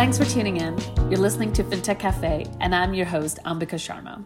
[0.00, 0.78] Thanks for tuning in.
[1.10, 4.24] You're listening to FinTech Cafe, and I'm your host, Ambika Sharma.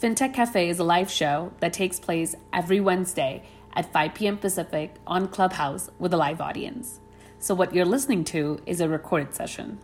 [0.00, 4.38] FinTech Cafe is a live show that takes place every Wednesday at 5 p.m.
[4.38, 7.00] Pacific on Clubhouse with a live audience.
[7.40, 9.80] So, what you're listening to is a recorded session.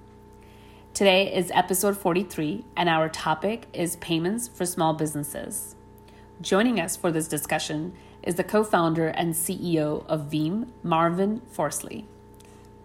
[0.94, 5.74] Today is episode 43, and our topic is payments for small businesses.
[6.40, 12.04] Joining us for this discussion is the co founder and CEO of Veem, Marwan Forzley.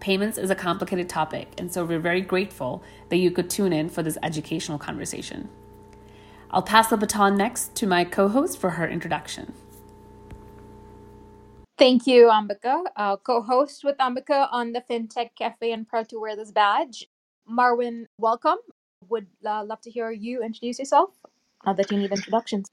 [0.00, 3.90] Payments is a complicated topic, and so we're very grateful that you could tune in
[3.90, 5.50] for this educational conversation.
[6.50, 9.52] I'll pass the baton next to my co host for her introduction.
[11.76, 12.84] Thank you, Ambika.
[12.96, 17.06] Uh, co host with Ambika on the FinTech Cafe and proud to wear this badge.
[17.48, 18.58] Marwan, welcome.
[19.08, 21.10] Would uh, love to hear you introduce yourself
[21.66, 22.70] now that you need introductions.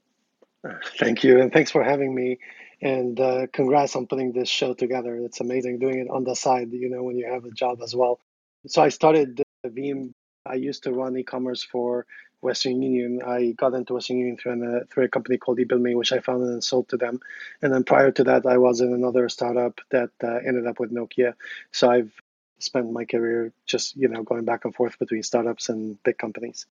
[0.98, 2.38] Thank you, and thanks for having me.
[2.80, 5.16] And uh, congrats on putting this show together.
[5.16, 7.94] It's amazing doing it on the side, you know, when you have a job as
[7.94, 8.20] well.
[8.66, 10.12] So I started Veem.
[10.46, 12.06] I used to run e-commerce for
[12.40, 13.20] Western Union.
[13.26, 16.20] I got into Western Union through, an, uh, through a company called eBillme, which I
[16.20, 17.20] founded and sold to them.
[17.62, 20.92] And then prior to that, I was in another startup that uh, ended up with
[20.92, 21.34] Nokia.
[21.72, 22.12] So I've
[22.60, 26.66] spent my career just, you know, going back and forth between startups and big companies.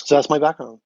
[0.00, 0.80] So that's my background.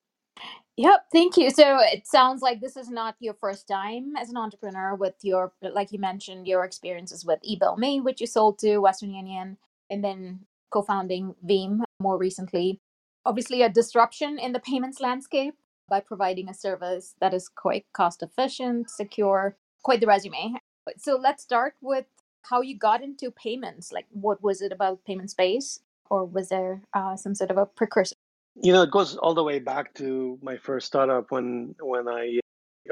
[0.76, 1.50] Yep, thank you.
[1.50, 5.52] So it sounds like this is not your first time as an entrepreneur with your,
[5.60, 9.58] like you mentioned, your experiences with eBillme, which you sold to Western Union,
[9.90, 12.80] and then co founding Veem more recently.
[13.26, 15.54] Obviously, a disruption in the payments landscape
[15.88, 20.54] by providing a service that is quite cost efficient, secure, quite the resume.
[20.96, 22.06] So let's start with
[22.44, 23.92] how you got into payments.
[23.92, 27.66] Like, what was it about payment space, or was there uh, some sort of a
[27.66, 28.16] precursor?
[28.54, 32.40] You know, it goes all the way back to my first startup when when I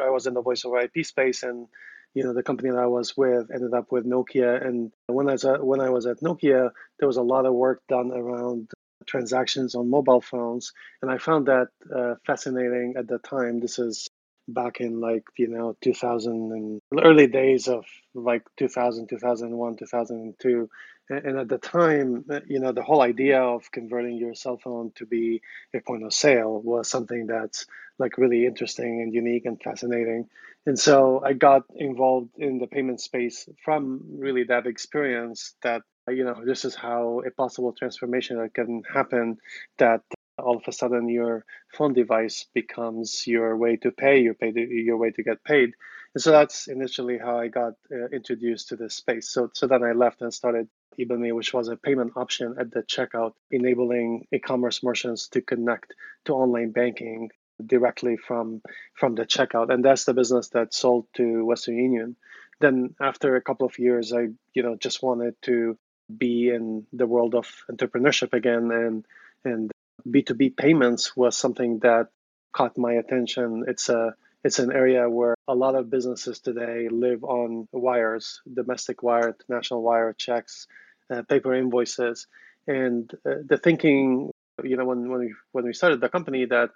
[0.02, 1.66] I was in the voice over IP space, and
[2.14, 4.64] you know the company that I was with ended up with Nokia.
[4.64, 7.54] And when I was at, when I was at Nokia, there was a lot of
[7.54, 8.70] work done around
[9.06, 13.60] transactions on mobile phones, and I found that uh, fascinating at the time.
[13.60, 14.08] This is
[14.48, 20.68] back in like you know 2000 and early days of like 2000 2001 2002
[21.10, 24.92] and at the time uh, you know the whole idea of converting your cell phone
[24.94, 25.42] to be
[25.74, 27.66] a point of sale was something that's
[27.98, 30.26] like really interesting and unique and fascinating
[30.66, 36.24] and so i got involved in the payment space from really that experience that you
[36.24, 39.36] know this is how a possible transformation that can happen
[39.78, 40.02] that
[40.40, 41.44] uh, all of a sudden your
[41.76, 45.74] phone device becomes your way to pay, your pay to, your way to get paid.
[46.14, 49.28] And so that's initially how I got uh, introduced to this space.
[49.28, 52.82] So so then I left and started eBillme, which was a payment option at the
[52.82, 55.94] checkout, enabling e-commerce merchants to connect
[56.24, 57.30] to online banking
[57.64, 58.60] directly from
[58.94, 59.72] from the checkout.
[59.72, 62.16] And that's the business that sold to Western Union.
[62.60, 65.78] Then after a couple of years, I you know just wanted to
[66.18, 69.06] be in the world of entrepreneurship again and
[69.44, 69.70] and
[70.08, 72.08] B2B payments was something that
[72.52, 73.64] caught my attention.
[73.68, 79.02] It's a it's an area where a lot of businesses today live on wires, domestic
[79.02, 80.66] wire, international wire checks,
[81.12, 82.26] uh, paper invoices,
[82.66, 84.30] and uh, the thinking,
[84.64, 86.70] you know, when when we when we started the company, that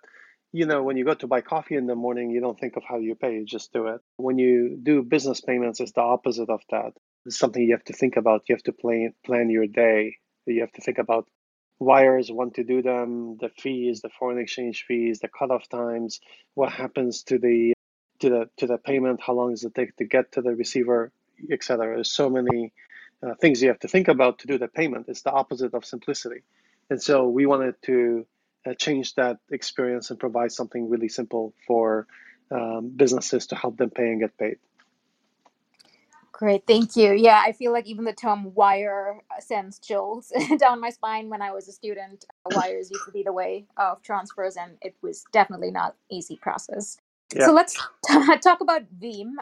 [0.53, 2.85] you know, when you go to buy coffee in the morning, you don't think of
[2.89, 4.01] how you pay, you just do it.
[4.17, 6.93] When you do business payments, it's the opposite of that.
[7.27, 8.43] It's something you have to think about.
[8.49, 10.17] You have to plan plan your day.
[10.47, 11.27] You have to think about
[11.79, 16.21] wires want to do them, the fees, the foreign exchange fees, the cutoff times,
[16.55, 17.75] what happens to the
[18.21, 21.13] to the to the payment, how long does it take to get to the receiver,
[21.51, 21.97] etc.
[21.97, 22.73] There's so many
[23.23, 25.07] uh, things you have to think about to do the payment.
[25.09, 26.43] It's the opposite of simplicity,
[26.91, 28.27] and so we wanted to
[28.67, 32.07] uh, change that experience and provide something really simple for
[32.51, 34.57] um, businesses to help them pay and get paid.
[36.37, 37.13] Great, thank you.
[37.13, 41.53] Yeah, I feel like even the term wire sends chills down my spine when I
[41.53, 42.25] was a student.
[42.51, 46.99] Wires used to be the way of transfers, and it was definitely not easy process.
[47.33, 47.47] Yeah.
[47.47, 49.35] So let's t- talk about Veem.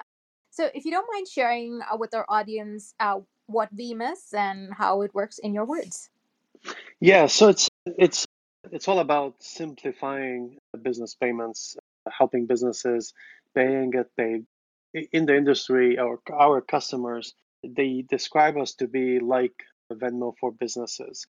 [0.51, 4.75] So if you don't mind sharing uh, with our audience uh, what Veem is and
[4.75, 6.11] how it works in your words.
[7.01, 8.27] Yeah, so it's it's
[8.71, 11.75] it's all about simplifying business payments,
[12.11, 13.15] helping businesses
[13.55, 14.45] pay and get paid
[14.95, 17.35] in the industry, our our customers,
[17.65, 19.55] they describe us to be like
[19.93, 21.27] Venmo for businesses.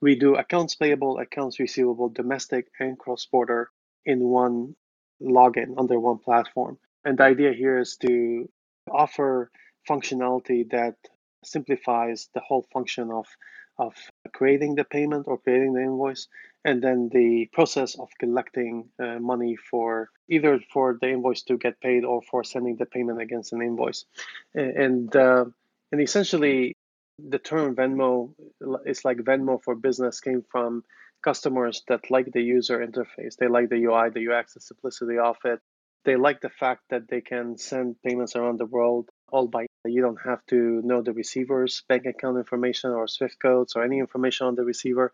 [0.00, 3.70] We do accounts payable, accounts receivable, domestic and cross border
[4.04, 4.74] in one
[5.22, 6.78] login under one platform.
[7.04, 8.48] And the idea here is to
[8.90, 9.50] offer
[9.88, 10.96] functionality that
[11.44, 13.26] simplifies the whole function of
[13.78, 13.94] of
[14.32, 16.28] creating the payment or creating the invoice
[16.64, 21.80] and then the process of collecting uh, money for either for the invoice to get
[21.80, 24.04] paid or for sending the payment against an invoice
[24.54, 25.44] and uh,
[25.90, 26.74] and essentially
[27.18, 28.34] the term Venmo
[28.86, 30.84] is like Venmo for business came from
[31.22, 33.36] customers that like the user interface.
[33.36, 35.60] They like the UI, the UX, the simplicity of it.
[36.04, 40.02] They like the fact that they can send payments around the world all by you
[40.02, 44.46] don't have to know the receiver's bank account information or Swift codes or any information
[44.46, 45.12] on the receiver.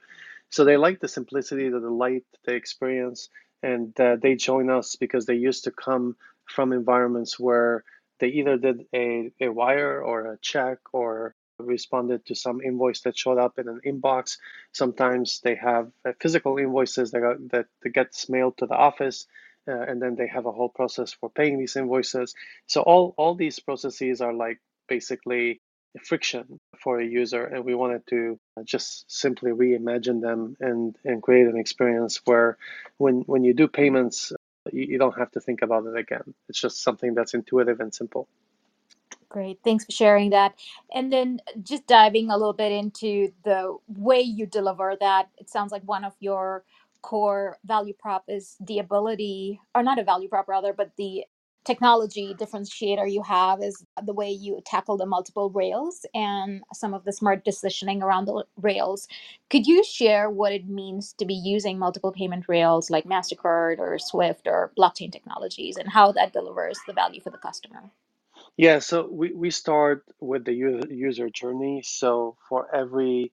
[0.50, 3.28] So they like the simplicity, the delight, the experience,
[3.62, 6.16] and uh, they join us because they used to come
[6.46, 7.84] from environments where
[8.20, 13.16] they either did a, a wire or a check or responded to some invoice that
[13.16, 14.38] showed up in an inbox.
[14.72, 19.26] Sometimes they have uh, physical invoices that, are, that, that gets mailed to the office,
[19.68, 22.34] uh, and then they have a whole process for paying these invoices.
[22.66, 25.60] So all all these processes are like basically
[26.04, 31.22] friction for a user, and we wanted to uh, just simply reimagine them and and
[31.22, 32.58] create an experience where
[32.98, 36.34] when when you do payments, uh, you, you don't have to think about it again.
[36.48, 38.28] It's just something that's intuitive and simple.
[39.28, 39.60] Great.
[39.64, 40.54] Thanks for sharing that.
[40.94, 45.50] And then uh, just diving a little bit into the way you deliver that, it
[45.50, 46.64] sounds like one of your
[47.02, 51.24] core value prop is the ability, or not a value prop rather, but the
[51.68, 57.04] technology differentiator you have is the way you tackle the multiple rails and some of
[57.04, 59.06] the smart decisioning around the rails.
[59.50, 63.98] Could you share what it means to be using multiple payment rails like MasterCard or
[63.98, 67.82] Swift or blockchain technologies and how that delivers the value for the customer?
[68.56, 71.82] Yeah, so we, we start with the user, journey.
[71.84, 73.30] So for every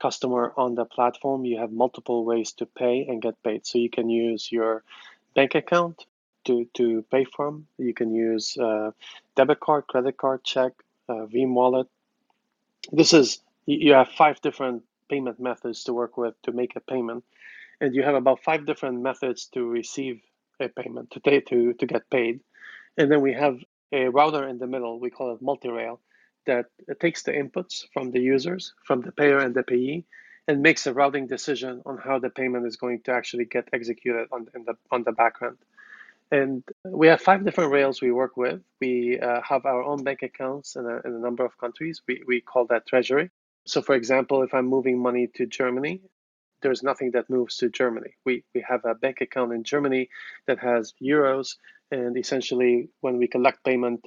[0.00, 3.66] customer on the platform, you have multiple ways to pay and get paid.
[3.66, 4.82] So you can use your
[5.34, 6.06] bank account
[6.44, 7.66] to, to pay from.
[7.78, 8.92] You can use uh,
[9.36, 10.72] debit card, credit card, check,
[11.08, 11.88] uh, Veem wallet.
[12.92, 17.24] This is you have five different payment methods to work with to make a payment,
[17.80, 20.20] and you have about five different methods to receive
[20.60, 22.40] a payment to pay to to get paid,
[22.98, 23.58] and then we have
[23.92, 26.00] a router in the middle, we call it multi-rail,
[26.46, 26.66] that
[27.00, 30.04] takes the inputs from the users, from the payer and the payee,
[30.48, 34.26] and makes a routing decision on how the payment is going to actually get executed
[34.32, 35.58] on, the, on the background.
[36.34, 38.60] And we have five different rails we work with.
[38.80, 42.02] We uh, have our own bank accounts in a, in a number of countries.
[42.08, 43.30] We, we call that treasury.
[43.66, 46.02] So, for example, if I'm moving money to Germany,
[46.62, 48.12] there's nothing that moves to Germany.
[48.26, 50.08] We, we have a bank account in Germany
[50.46, 51.54] that has euros
[51.90, 54.04] and essentially, when we collect payment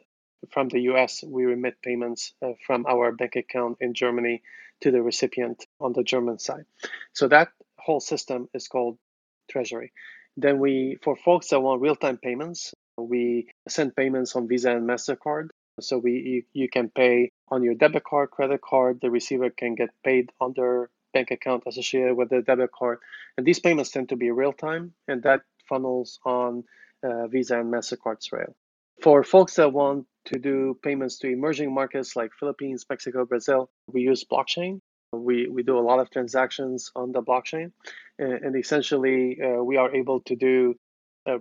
[0.51, 4.43] from the US, we remit payments uh, from our bank account in Germany
[4.81, 6.65] to the recipient on the German side.
[7.13, 8.97] So that whole system is called
[9.49, 9.93] Treasury.
[10.37, 15.49] Then we, for folks that want real-time payments, we send payments on Visa and Mastercard.
[15.79, 16.11] So we
[16.53, 18.99] you, you can pay on your debit card, credit card.
[19.01, 22.99] The receiver can get paid on their bank account associated with the debit card,
[23.37, 26.63] and these payments tend to be real time, and that funnels on
[27.03, 28.55] uh, Visa and MasterCard's rail.
[29.01, 34.01] For folks that want to do payments to emerging markets like Philippines, Mexico, Brazil, we
[34.01, 34.79] use blockchain.
[35.13, 37.71] We, we do a lot of transactions on the blockchain.
[38.19, 40.75] And, and essentially, uh, we are able to do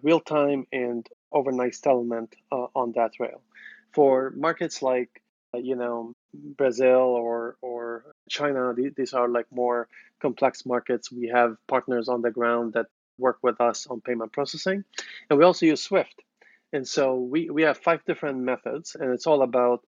[0.03, 3.43] real time and overnight settlement uh, on that rail.
[3.93, 5.23] For markets like
[5.55, 9.89] uh, you know Brazil or or China, these are like more
[10.21, 11.11] complex markets.
[11.13, 12.87] We have partners on the ground that
[13.19, 14.85] work with us on payment processing.
[15.31, 16.23] And we also use Swift.
[16.73, 19.85] And so we, we have five different methods, and it's all about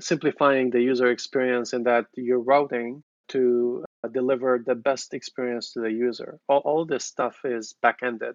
[0.00, 5.80] simplifying the user experience and that you're routing to Uh, deliver the best experience to
[5.80, 6.40] the user.
[6.48, 8.34] All, all this stuff is back-ended,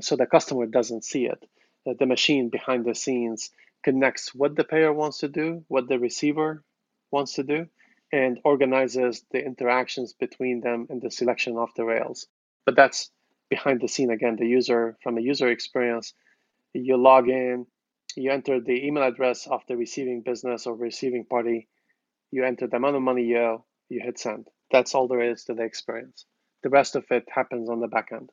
[0.00, 1.42] so the customer doesn't see it.
[1.88, 3.50] Uh, the machine behind the scenes
[3.82, 6.62] connects what the payer wants to do, what the receiver
[7.10, 7.66] wants to do,
[8.12, 12.26] and organizes the interactions between them and the selection of the rails.
[12.66, 13.10] But that's
[13.48, 16.12] behind the scene again, the user from a user experience,
[16.74, 17.66] you log in,
[18.16, 21.68] you enter the email address of the receiving business or receiving party,
[22.30, 24.48] you enter the amount of money you owe, you hit send.
[24.70, 26.26] That's all there is to the experience.
[26.62, 28.30] The rest of it happens on the back end.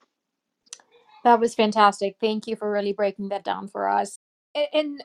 [1.23, 2.17] That was fantastic.
[2.19, 4.19] Thank you for really breaking that down for us.
[4.71, 4.99] In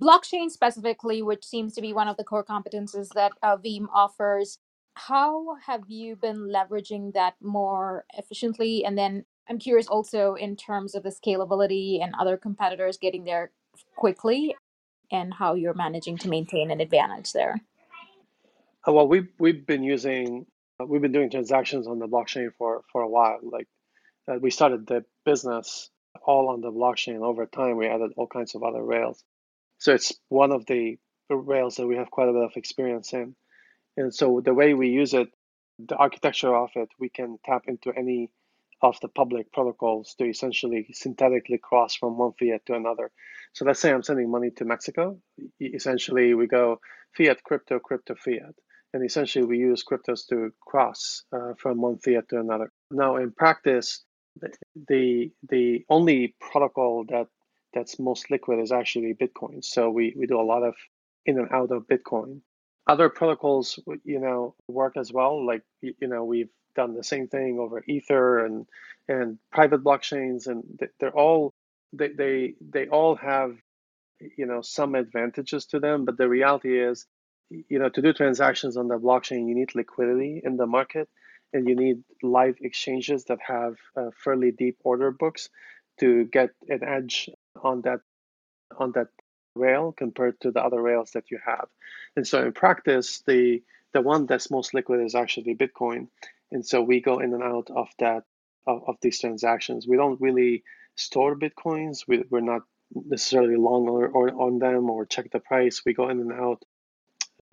[0.00, 4.58] blockchain specifically, which seems to be one of the core competences that uh, Veem offers,
[4.94, 8.84] how have you been leveraging that more efficiently?
[8.84, 13.50] And then I'm curious also in terms of the scalability and other competitors getting there
[13.96, 14.54] quickly
[15.10, 17.60] and how you're managing to maintain an advantage there.
[18.86, 20.46] Uh, well, we've we've been using
[20.86, 23.38] we've been doing transactions on the blockchain for for a while.
[23.42, 23.68] Like
[24.28, 25.90] uh, we started the business
[26.24, 27.22] all on the blockchain.
[27.22, 29.22] Over time, we added all kinds of other rails.
[29.78, 30.98] So it's one of the
[31.30, 33.34] rails that we have quite a bit of experience in.
[33.96, 35.28] And so the way we use it,
[35.78, 38.30] the architecture of it, we can tap into any
[38.82, 43.10] of the public protocols to essentially synthetically cross from one fiat to another.
[43.52, 45.18] So let's say I'm sending money to Mexico.
[45.60, 46.80] Essentially, we go
[47.16, 48.54] fiat, crypto, crypto, fiat.
[48.94, 52.70] And essentially we use cryptos to cross uh, from one fiat to another.
[52.92, 54.04] Now, in practice,
[54.88, 57.26] the the only protocol that
[57.74, 59.64] that's most liquid is actually Bitcoin.
[59.64, 60.76] So we, we do a lot of
[61.26, 62.40] in and out of Bitcoin.
[62.86, 65.44] Other protocols, you know, work as well.
[65.44, 68.66] Like you know, we've done the same thing over Ether and
[69.08, 70.62] and private blockchains, and
[71.00, 71.52] they're all
[71.92, 73.56] they they they all have
[74.36, 76.04] you know some advantages to them.
[76.04, 77.06] But the reality is,
[77.50, 81.08] you know, to do transactions on the blockchain, you need liquidity in the market,
[81.52, 85.48] and you need live exchanges that have uh, fairly deep order books
[86.00, 87.28] to get an edge
[87.62, 88.00] on that
[88.76, 89.08] on that
[89.54, 91.68] rail compared to the other rails that you have.
[92.16, 96.08] And so in practice, the the one that's most liquid is actually Bitcoin.
[96.50, 98.24] And so we go in and out of that
[98.66, 99.86] of, of these transactions.
[99.86, 100.64] We don't really
[100.96, 102.04] store Bitcoins.
[102.08, 105.82] We, we're not necessarily long or, or on them or check the price.
[105.86, 106.64] We go in and out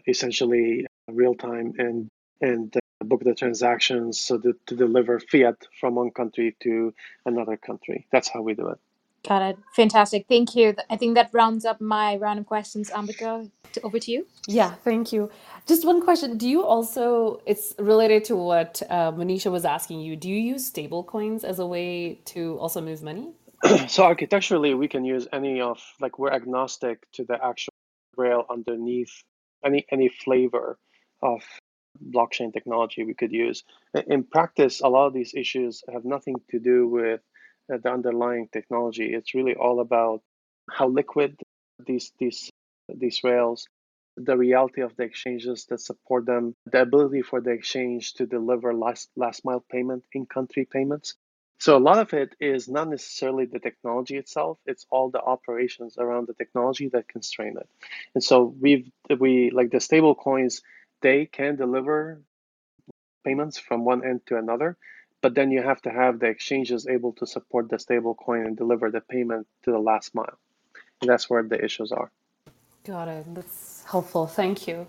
[0.08, 2.10] essentially real time and
[2.42, 6.94] and uh, book the transactions so that to deliver fiat from one country to
[7.26, 8.08] another country.
[8.12, 8.80] That's how we do it.
[9.28, 9.58] Got it.
[9.76, 10.26] Fantastic.
[10.28, 10.76] Thank you.
[10.90, 12.90] I think that rounds up my round of questions.
[12.90, 13.52] Ambika,
[13.84, 14.26] over to you.
[14.48, 15.30] Yeah, thank you.
[15.68, 16.38] Just one question.
[16.38, 20.66] Do you also, it's related to what uh, Manisha was asking you, do you use
[20.66, 23.30] stable coins as a way to also move money?
[23.88, 27.74] so architecturally, we can use any of, like we're agnostic to the actual
[28.18, 29.24] rail underneath
[29.66, 30.78] any any flavor
[31.22, 31.42] of
[32.14, 33.64] blockchain technology we could use.
[34.08, 37.22] In practice, a lot of these issues have nothing to do with
[37.72, 39.14] uh, the underlying technology.
[39.14, 40.22] It's really all about
[40.70, 41.40] how liquid
[41.86, 42.50] these these
[42.88, 43.68] these rails,
[44.18, 48.74] the reality of the exchanges that support them, the ability for the exchange to deliver
[48.74, 51.16] last last mile payment in country payments.
[51.62, 55.96] So a lot of it is not necessarily the technology itself; it's all the operations
[56.00, 57.70] around the technology that constrain it.
[58.16, 58.90] And so we've
[59.20, 60.64] we like the stable coins,
[61.02, 62.20] they can deliver
[63.24, 64.76] payments from one end to another,
[65.22, 68.58] but then you have to have the exchanges able to support the stable coin and
[68.58, 70.40] deliver the payment to the last mile.
[71.00, 72.10] And that's where the issues are.
[72.84, 73.36] Got it.
[73.36, 74.26] That's helpful.
[74.26, 74.88] Thank you.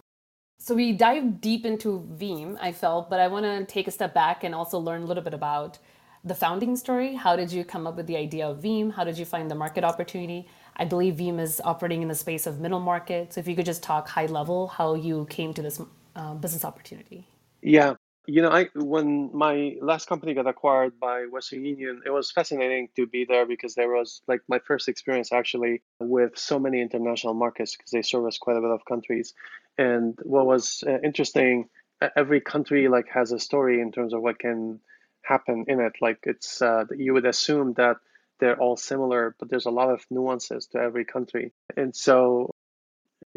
[0.57, 4.14] So we dive deep into Veem, I felt, but I want to take a step
[4.14, 5.76] back and also learn a little bit about
[6.25, 7.14] the founding story.
[7.14, 8.93] How did you come up with the idea of Veem?
[8.93, 10.49] How did you find the market opportunity?
[10.76, 13.33] I believe Veem is operating in the space of middle market.
[13.33, 15.81] So if you could just talk high level how you came to this
[16.14, 17.26] uh, business opportunity.
[17.61, 17.95] Yeah,
[18.26, 22.88] you know, I when my last company got acquired by Western Union, it was fascinating
[22.97, 27.35] to be there because there was like my first experience actually with so many international
[27.35, 29.35] markets because they service quite a bit of countries.
[29.76, 31.69] And what was uh, interesting,
[32.17, 34.79] every country like has a story in terms of what can
[35.23, 35.95] happen in it.
[36.00, 37.97] Like it's uh, you would assume that
[38.41, 41.52] they're all similar, but there's a lot of nuances to every country.
[41.76, 42.50] And so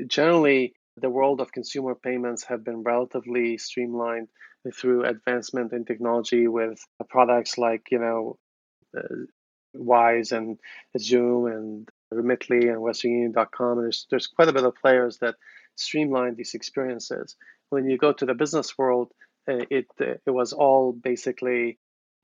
[0.07, 4.29] generally the world of consumer payments have been relatively streamlined
[4.73, 8.37] through advancement in technology with products like you know
[8.97, 9.25] uh,
[9.73, 10.57] Wise and
[10.97, 13.81] Xoom and Remitly and WesternUnion.com.
[13.81, 15.35] There's there's quite a bit of players that
[15.75, 17.35] streamline these experiences.
[17.69, 19.11] When you go to the business world,
[19.47, 21.79] it it was all basically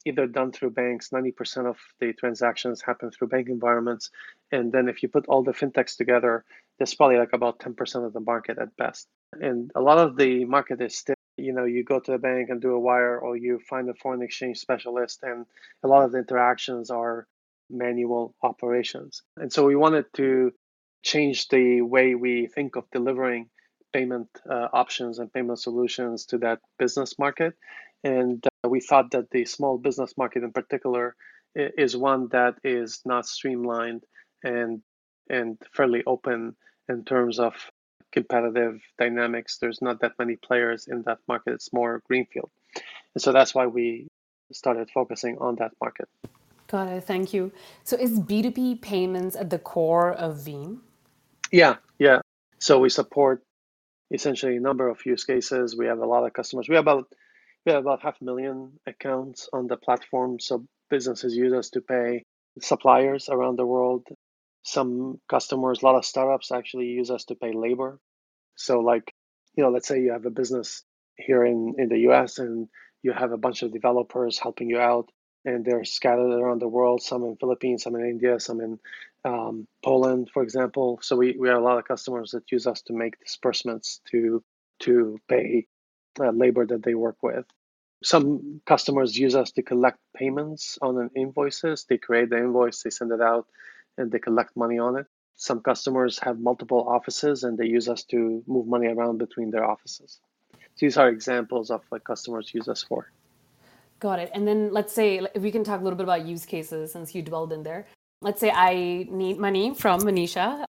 [0.06, 1.10] either done through banks.
[1.10, 4.10] 90% of the transactions happen through bank environments,
[4.52, 6.44] and then if you put all the fintechs together,
[6.78, 9.08] there's probably like about 10% of the market at best.
[9.34, 12.50] And a lot of the market is still you know you go to the bank
[12.50, 15.46] and do a wire or you find a foreign exchange specialist and
[15.84, 17.26] a lot of the interactions are
[17.70, 20.52] manual operations and so we wanted to
[21.04, 23.50] change the way we think of delivering
[23.94, 27.54] payment uh, options and payment solutions to that business market
[28.04, 31.16] and uh, we thought that the small business market in particular
[31.56, 34.04] is one that is not streamlined
[34.44, 34.82] and
[35.30, 36.56] and fairly open
[36.90, 37.54] in terms of
[38.12, 39.58] competitive dynamics.
[39.58, 41.54] There's not that many players in that market.
[41.54, 42.50] It's more greenfield.
[43.16, 44.08] And so that's why we
[44.52, 46.10] started focusing on that market.
[46.68, 47.04] Got it.
[47.04, 47.52] Thank you.
[47.84, 50.80] So is B2B payments at the core of Veem?
[51.52, 52.20] Yeah, yeah.
[52.60, 53.44] So we support
[54.14, 55.76] essentially a number of use cases.
[55.76, 56.68] We have a lot of customers.
[56.70, 57.08] We have about
[57.66, 60.40] we have about half a million accounts on the platform.
[60.40, 62.24] So businesses use us to pay
[62.60, 64.08] suppliers around the world
[64.64, 68.00] some customers, a lot of startups actually use us to pay labor.
[68.56, 69.14] So, like,
[69.56, 70.84] you know, let's say you have a business
[71.18, 72.68] here in, in the US and
[73.02, 75.10] you have a bunch of developers helping you out,
[75.46, 78.80] and they're scattered around the world, some in Philippines, some in India, some in
[79.26, 81.00] um, Poland, for example.
[81.02, 84.44] So we, we have a lot of customers that use us to make disbursements to
[84.82, 85.68] to pay
[86.20, 87.46] uh, labor that they work with.
[88.04, 91.86] Some customers use us to collect payments on an invoices.
[91.88, 93.48] They create the invoice, they send it out,
[93.98, 95.06] and they collect money on it.
[95.36, 99.66] Some customers have multiple offices and they use us to move money around between their
[99.66, 100.20] offices.
[100.80, 103.12] these are examples of what customers use us for.
[104.02, 104.32] Got it.
[104.34, 107.14] And then let's say if we can talk a little bit about use cases since
[107.14, 107.86] you dwelled in there.
[108.22, 110.66] Let's say I need money from Manisha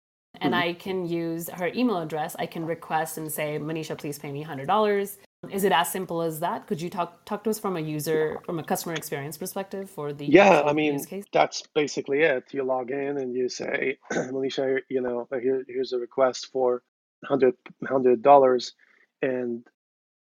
[0.41, 0.69] and mm-hmm.
[0.69, 2.35] I can use her email address.
[2.39, 5.17] I can request and say, Manisha, please pay me $100.
[5.51, 6.67] Is it as simple as that?
[6.67, 10.11] Could you talk talk to us from a user, from a customer experience perspective for
[10.11, 10.63] the yeah?
[10.65, 10.99] I mean,
[11.31, 12.45] that's basically it.
[12.51, 16.81] You log in and you say, Manisha, you know, here, here's a request for
[17.23, 17.53] hundred
[17.87, 18.73] hundred dollars,
[19.21, 19.63] and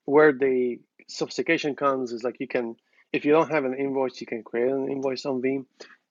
[0.05, 2.77] where the sophistication comes is like you can,
[3.13, 5.67] if you don't have an invoice, you can create an invoice on Veem.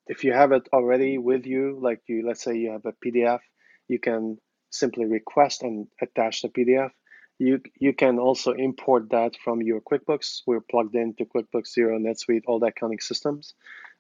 [0.08, 3.40] If you have it already with you, like you, let's say you have a PDF,
[3.88, 4.38] you can
[4.70, 6.92] simply request and attach the PDF
[7.38, 10.42] you you can also import that from your QuickBooks.
[10.46, 13.54] We're plugged into QuickBooks, Xero, NetSuite, all the accounting systems.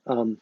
[0.07, 0.37] Um,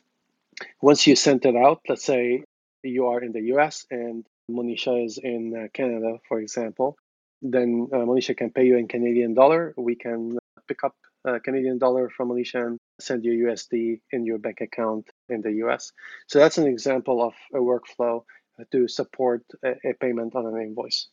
[0.81, 2.43] once you send it out, let's say
[2.83, 6.97] you are in the US and Monisha is in uh, Canada, for example,
[7.41, 9.73] then uh, Monisha can pay you in Canadian dollar.
[9.77, 10.95] We can pick up
[11.27, 15.53] uh, Canadian dollar from Monisha and send you USD in your bank account in the
[15.65, 15.91] US.
[16.27, 18.23] So that's an example of a workflow
[18.71, 21.07] to support a, a payment on an invoice.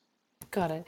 [0.50, 0.87] Got it.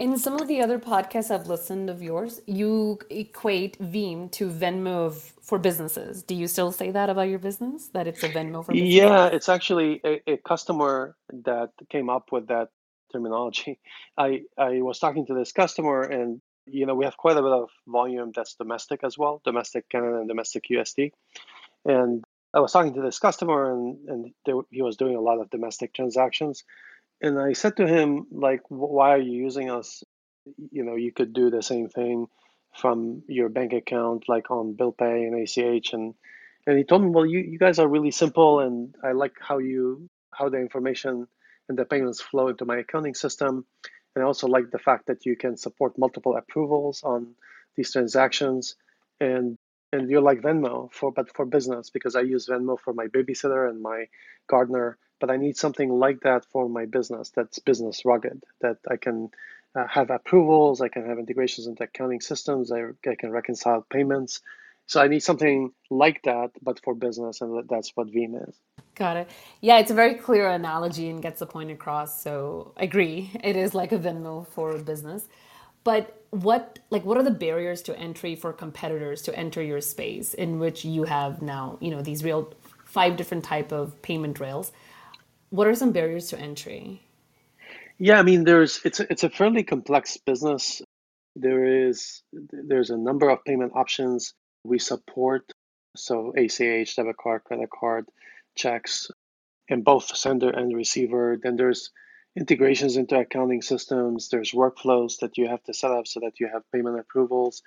[0.00, 5.12] In some of the other podcasts I've listened of yours, you equate Veem to Venmo
[5.40, 6.24] for businesses.
[6.24, 7.88] Do you still say that about your business?
[7.88, 8.94] That it's a Venmo for businesses?
[8.94, 11.14] Yeah, it's actually a, a customer
[11.44, 12.70] that came up with that
[13.12, 13.78] terminology.
[14.18, 17.52] I I was talking to this customer, and you know we have quite a bit
[17.52, 21.12] of volume that's domestic as well, domestic Canada and domestic USD.
[21.84, 24.34] And I was talking to this customer, and and
[24.70, 26.64] he was doing a lot of domestic transactions
[27.20, 30.04] and I said to him, like, why are you using us?
[30.70, 32.28] You know, you could do the same thing
[32.74, 35.92] from your bank account, like on bill pay and ACH.
[35.94, 36.14] And
[36.66, 39.58] and he told me, well, you, you guys are really simple, and I like how
[39.58, 41.26] you how the information
[41.68, 43.64] and the payments flow into my accounting system.
[44.14, 47.34] And I also like the fact that you can support multiple approvals on
[47.76, 48.76] these transactions.
[49.20, 49.58] And
[49.92, 53.70] and you're like Venmo for but for business because I use Venmo for my babysitter
[53.70, 54.08] and my
[54.48, 58.96] gardener but I need something like that for my business that's business rugged, that I
[58.96, 59.30] can
[59.74, 64.42] uh, have approvals, I can have integrations into accounting systems, I, I can reconcile payments.
[64.86, 68.56] So I need something like that, but for business, and that's what Veem is.
[68.94, 69.30] Got it.
[69.60, 72.22] Yeah, it's a very clear analogy and gets the point across.
[72.22, 75.26] So I agree, it is like a Venmo for business.
[75.84, 80.34] But what like what are the barriers to entry for competitors to enter your space
[80.34, 82.52] in which you have now you know these real
[82.84, 84.72] five different type of payment rails?
[85.54, 87.00] what are some barriers to entry?
[87.98, 90.82] Yeah, I mean, there's it's a, it's a fairly complex business.
[91.36, 94.34] There is there's a number of payment options
[94.64, 95.50] we support.
[95.96, 98.06] So ACH, debit card, credit card,
[98.56, 99.10] checks,
[99.68, 101.38] in both sender and receiver.
[101.40, 101.90] Then there's
[102.36, 104.28] integrations into accounting systems.
[104.28, 107.62] There's workflows that you have to set up so that you have payment approvals.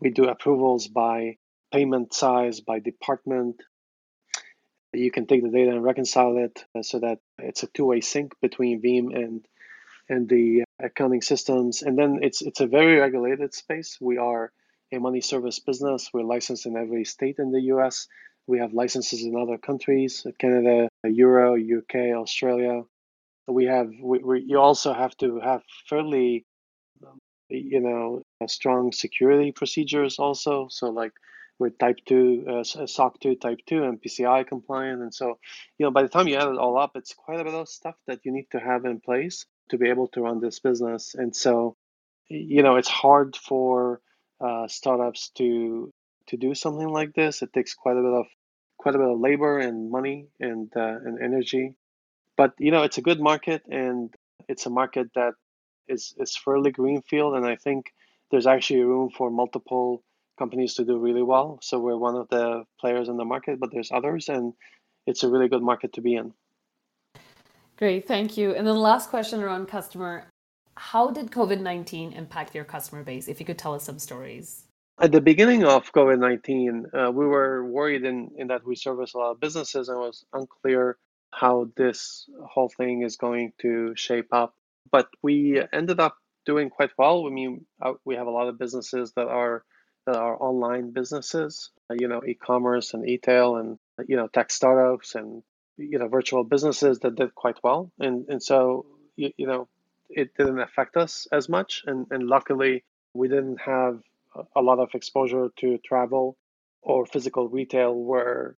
[0.00, 1.36] We do approvals by
[1.72, 3.62] payment size, by department,
[4.92, 8.32] you can take the data and reconcile it uh, so that it's a two-way sync
[8.40, 9.46] between Veem and
[10.10, 11.82] and the accounting systems.
[11.82, 13.98] And then it's it's a very regulated space.
[14.00, 14.50] We are
[14.92, 16.10] a money service business.
[16.12, 18.08] We're licensed in every state in the U.S.
[18.46, 22.82] We have licenses in other countries: Canada, Euro, UK, Australia.
[23.46, 26.44] We have we, we you also have to have fairly
[27.48, 30.68] you know strong security procedures also.
[30.70, 31.12] So like
[31.58, 35.38] we're type 2 uh, soc 2 type 2 and pci compliant and so
[35.76, 37.68] you know by the time you add it all up it's quite a bit of
[37.68, 41.14] stuff that you need to have in place to be able to run this business
[41.14, 41.76] and so
[42.28, 44.00] you know it's hard for
[44.40, 45.92] uh, startups to
[46.28, 48.26] to do something like this it takes quite a bit of
[48.78, 51.74] quite a bit of labor and money and uh, and energy
[52.36, 54.14] but you know it's a good market and
[54.48, 55.34] it's a market that
[55.88, 57.92] is is fairly greenfield and i think
[58.30, 60.02] there's actually room for multiple
[60.38, 61.58] companies to do really well.
[61.62, 64.54] So we're one of the players in the market, but there's others, and
[65.06, 66.32] it's a really good market to be in.
[67.76, 68.54] Great, thank you.
[68.54, 70.26] And then last question around customer.
[70.78, 73.26] How did COVID 19 impact your customer base?
[73.26, 74.64] If you could tell us some stories.
[75.00, 79.12] At the beginning of COVID 19, uh, we were worried in, in that we service
[79.14, 80.96] a lot of businesses and it was unclear
[81.32, 84.54] how this whole thing is going to shape up.
[84.90, 87.26] But we ended up doing quite well.
[87.26, 89.64] I mean, uh, we have a lot of businesses that are
[90.06, 95.16] that are online businesses, uh, you know, e-commerce and retail and you know tech startups
[95.16, 95.42] and
[95.76, 98.86] you know virtual businesses that did quite well, and and so
[99.16, 99.68] you, you know
[100.08, 104.00] it didn't affect us as much, and and luckily we didn't have
[104.54, 106.36] a lot of exposure to travel
[106.82, 108.56] or physical retail where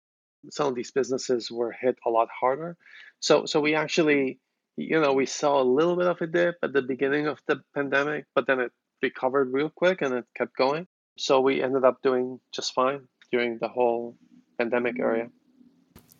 [0.50, 2.76] some of these businesses were hit a lot harder.
[3.20, 4.40] So so we actually
[4.76, 7.62] you know we saw a little bit of a dip at the beginning of the
[7.74, 10.87] pandemic, but then it recovered real quick and it kept going.
[11.16, 14.16] So we ended up doing just fine during the whole
[14.58, 15.28] pandemic area.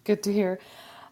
[0.05, 0.59] Good to hear.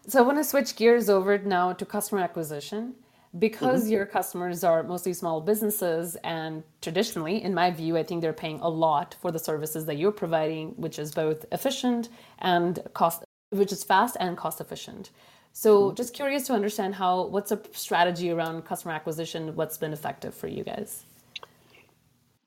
[0.07, 2.95] So I want to switch gears over now to customer acquisition
[3.39, 3.93] because mm-hmm.
[3.93, 8.59] your customers are mostly small businesses and traditionally in my view i think they're paying
[8.61, 13.71] a lot for the services that you're providing which is both efficient and cost which
[13.71, 15.11] is fast and cost efficient
[15.53, 15.95] so mm-hmm.
[15.95, 20.47] just curious to understand how what's a strategy around customer acquisition what's been effective for
[20.47, 21.05] you guys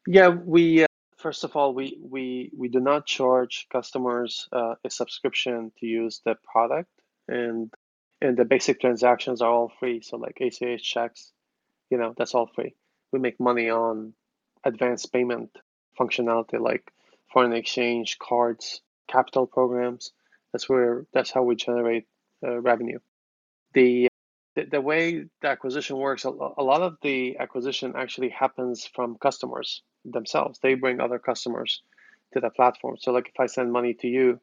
[0.07, 4.91] yeah we uh, first of all we we we do not charge customers uh, a
[4.91, 6.91] subscription to use the product
[7.29, 7.73] and
[8.21, 10.01] and the basic transactions are all free.
[10.03, 11.33] So like ACH checks,
[11.91, 12.75] you know, that's all free.
[13.13, 14.13] We make money on
[14.65, 15.51] advanced payment
[15.99, 16.93] functionality like
[17.33, 20.13] foreign exchange, cards, capital programs.
[20.53, 22.07] That's where that's how we generate
[22.45, 22.99] uh, revenue.
[23.75, 24.09] The,
[24.55, 29.17] the the way the acquisition works, a, a lot of the acquisition actually happens from
[29.17, 30.59] customers themselves.
[30.63, 31.83] They bring other customers
[32.33, 32.97] to the platform.
[32.99, 34.41] So like if I send money to you,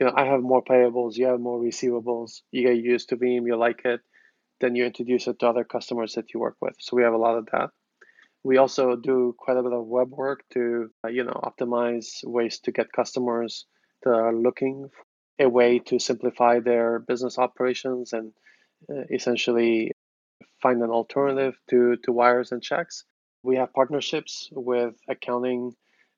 [0.00, 3.46] you know, I have more payables, you have more receivables, you get used to Veem,
[3.46, 4.00] you like it,
[4.60, 6.74] then you introduce it to other customers that you work with.
[6.80, 7.70] So we have a lot of that.
[8.42, 12.60] We also do quite a bit of web work to, uh, you know, optimize ways
[12.60, 13.66] to get customers
[14.02, 15.04] that are looking for
[15.44, 18.32] a way to simplify their business operations and
[18.90, 19.92] uh, essentially
[20.62, 23.04] find an alternative to, to wires and checks.
[23.42, 25.72] We have partnerships with accounting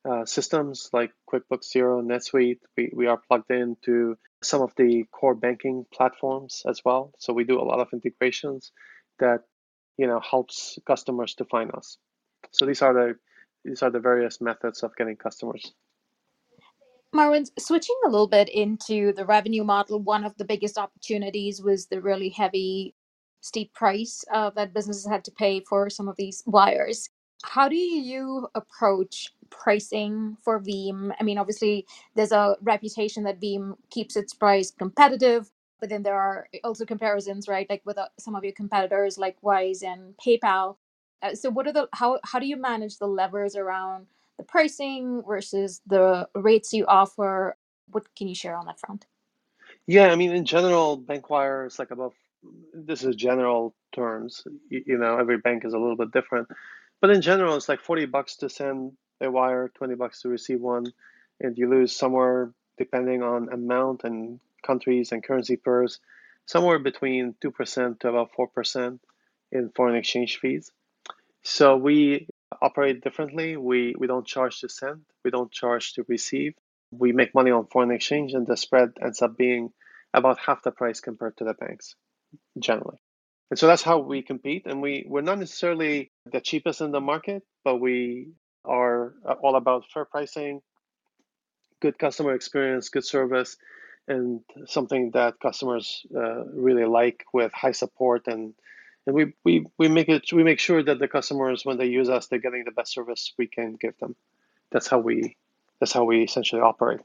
[0.04, 2.60] uh, systems like QuickBooks Xero, NetSuite.
[2.76, 7.12] We, we are plugged into some of the core banking platforms as well.
[7.18, 8.72] So we do a lot of integrations
[9.20, 9.42] that
[9.96, 11.98] you know helps customers to find us.
[12.50, 13.14] So these are the
[13.64, 15.72] these are the various methods of getting customers.
[17.14, 21.86] Marwan, switching a little bit into the revenue model, one of the biggest opportunities was
[21.86, 22.94] the really heavy,
[23.42, 27.10] steep price uh, that businesses had to pay for some of these wires.
[27.44, 31.14] How do you approach pricing for Veem?
[31.18, 35.50] I mean, obviously, there's a reputation that Veem keeps its price competitive,
[35.80, 37.68] but then there are also comparisons, right?
[37.68, 40.76] Like with uh, some of your competitors, like Wise and PayPal.
[41.22, 44.06] Uh, so, what are the how how do you manage the levers around
[44.38, 47.56] the pricing versus the rates you offer?
[47.90, 49.06] What can you share on that front?
[49.86, 52.14] Yeah, I mean, in general, Bankwire is like above.
[52.74, 54.44] This is general terms.
[54.68, 56.48] You, you know, every bank is a little bit different,
[57.02, 60.60] but in general, it's like forty bucks to send a wire, 20 bucks to receive
[60.60, 60.86] one,
[61.40, 66.00] and you lose somewhere, depending on amount and countries and currency pairs,
[66.46, 68.98] somewhere between 2% to about 4%
[69.52, 70.70] in foreign exchange fees.
[71.42, 72.28] So we
[72.60, 73.56] operate differently.
[73.56, 76.54] We, we don't charge to send, we don't charge to receive.
[76.90, 79.72] We make money on foreign exchange, and the spread ends up being
[80.12, 81.94] about half the price compared to the banks
[82.58, 82.98] generally.
[83.52, 84.62] And so that's how we compete.
[84.64, 88.28] And we, we're not necessarily the cheapest in the market, but we
[88.64, 90.62] are uh, all about fair pricing,
[91.78, 93.58] good customer experience, good service,
[94.08, 98.54] and something that customers uh, really like with high support and
[99.06, 102.08] and we, we, we make it we make sure that the customers when they use
[102.08, 104.16] us they're getting the best service we can give them.
[104.70, 105.36] That's how we
[105.78, 107.00] that's how we essentially operate.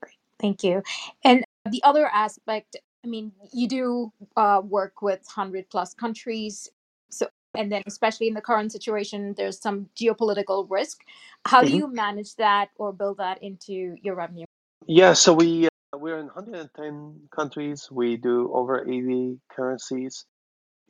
[0.00, 0.14] Great.
[0.38, 0.84] Thank you.
[1.24, 6.68] And the other aspect, I mean, you do uh, work with hundred plus countries.
[7.10, 11.00] So and then especially in the current situation there's some geopolitical risk
[11.46, 11.76] how do mm-hmm.
[11.76, 14.44] you manage that or build that into your revenue
[14.86, 20.26] yeah so we uh, we're in 110 countries we do over 80 currencies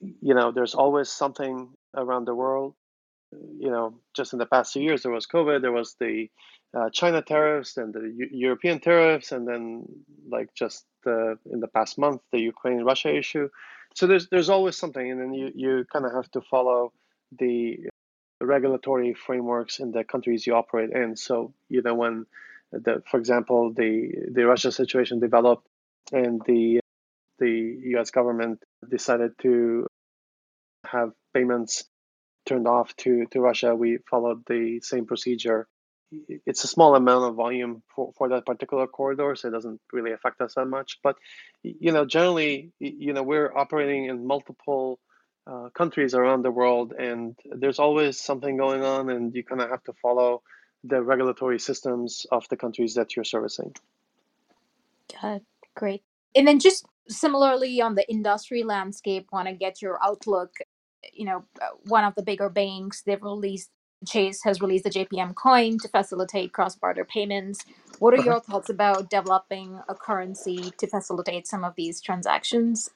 [0.00, 2.74] you know there's always something around the world
[3.32, 6.28] you know just in the past two years there was covid there was the
[6.76, 9.84] uh, china tariffs and the U- european tariffs and then
[10.28, 13.48] like just uh, in the past month the ukraine russia issue
[13.96, 16.92] so there's there's always something, and then you you kind of have to follow
[17.38, 17.78] the
[18.42, 21.16] regulatory frameworks in the countries you operate in.
[21.16, 22.26] So you know when
[22.72, 25.66] the for example the the Russia situation developed
[26.12, 26.80] and the
[27.38, 28.10] the U.S.
[28.10, 29.86] government decided to
[30.84, 31.84] have payments
[32.46, 35.68] turned off to to Russia, we followed the same procedure
[36.46, 40.12] it's a small amount of volume for, for that particular corridor, so it doesn't really
[40.12, 40.98] affect us that much.
[41.02, 41.16] But
[41.62, 45.00] you know, generally, you know, we're operating in multiple
[45.46, 49.70] uh, countries around the world, and there's always something going on, and you kind of
[49.70, 50.42] have to follow
[50.84, 53.72] the regulatory systems of the countries that you're servicing.
[55.22, 55.42] It.
[55.74, 56.02] Great.
[56.34, 60.52] And then just similarly on the industry landscape, want to get your outlook.
[61.12, 61.44] You know,
[61.86, 63.70] one of the bigger banks they've released
[64.06, 67.64] Chase has released the JPM coin to facilitate cross border payments.
[67.98, 72.90] What are your thoughts about developing a currency to facilitate some of these transactions?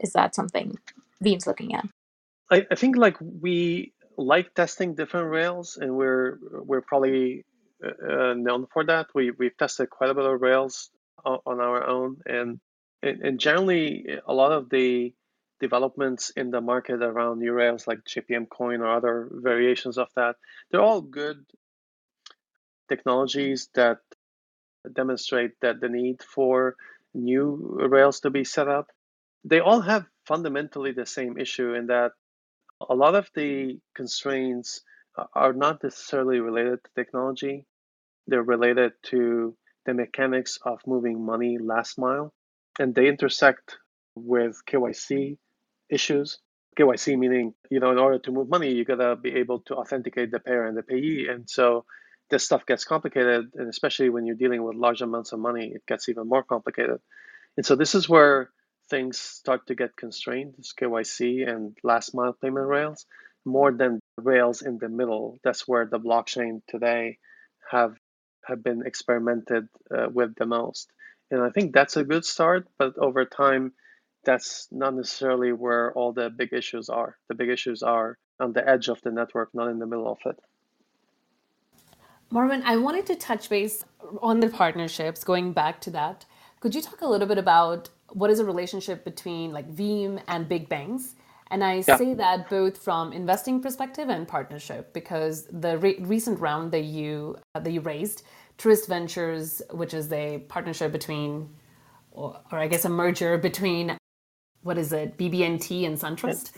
[0.00, 0.78] Is that something
[1.20, 1.86] Veem's looking at?
[2.50, 7.44] I, I think like we like testing different rails, and we're we're probably
[7.84, 9.08] uh, uh, known for that.
[9.14, 10.90] We we've tested quite a bit of rails
[11.24, 12.60] on our own, and
[13.02, 15.14] and generally a lot of the
[15.60, 20.36] developments in the market around new rails like JPM coin or other variations of that,
[20.70, 21.44] they're all good
[22.88, 23.98] technologies that
[24.92, 26.76] demonstrate that the need for
[27.14, 28.90] new rails to be set up.
[29.44, 32.12] They all have fundamentally the same issue in that
[32.88, 34.82] a lot of the constraints
[35.34, 37.66] are not necessarily related to technology.
[38.26, 42.32] They're related to the mechanics of moving money last mile,
[42.78, 43.78] and they intersect
[44.14, 45.38] with KYC
[45.90, 46.38] issues.
[46.78, 50.30] KYC meaning, you know, in order to move money, you gotta be able to authenticate
[50.30, 51.28] the payer and the payee.
[51.28, 51.84] And so
[52.30, 55.86] this stuff gets complicated, and especially when you're dealing with large amounts of money, it
[55.86, 56.98] gets even more complicated.
[57.56, 58.50] And so this is where
[58.90, 63.06] things start to get constrained, this KYC and last mile payment rails,
[63.44, 65.38] more than rails in the middle.
[65.44, 67.18] That's where the blockchain today
[67.70, 67.96] have
[68.46, 70.90] have been experimented uh, with the most.
[71.30, 73.72] And I think that's a good start, but over time,
[74.24, 77.16] that's not necessarily where all the big issues are.
[77.28, 80.18] The big issues are on the edge of the network, not in the middle of
[80.26, 80.38] it.
[82.32, 83.84] Marwan, I wanted to touch base
[84.20, 86.24] on the partnerships, going back to that.
[86.60, 90.48] Could you talk a little bit about what is a relationship between like Veem and
[90.48, 91.14] big banks?
[91.50, 91.96] And I yeah.
[91.96, 97.36] say that both from investing perspective and partnership because the re- recent round that you
[97.54, 98.22] uh, that you raised,
[98.58, 101.50] Truist Ventures, which is a partnership between,
[102.10, 103.96] or, or I guess a merger between,
[104.64, 106.52] what is it, BB&T and SunTrust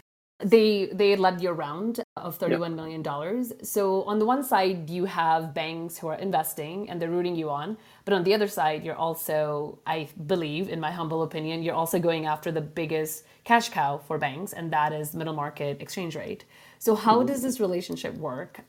[0.44, 2.76] they they led your round of thirty-one yep.
[2.76, 3.52] million dollars.
[3.62, 7.48] So on the one side, you have banks who are investing and they're rooting you
[7.48, 11.74] on, but on the other side, you're also, I believe, in my humble opinion, you're
[11.74, 16.14] also going after the biggest cash cow for banks, and that is middle market exchange
[16.16, 16.44] rate.
[16.78, 17.28] So how mm-hmm.
[17.28, 18.60] does this relationship work,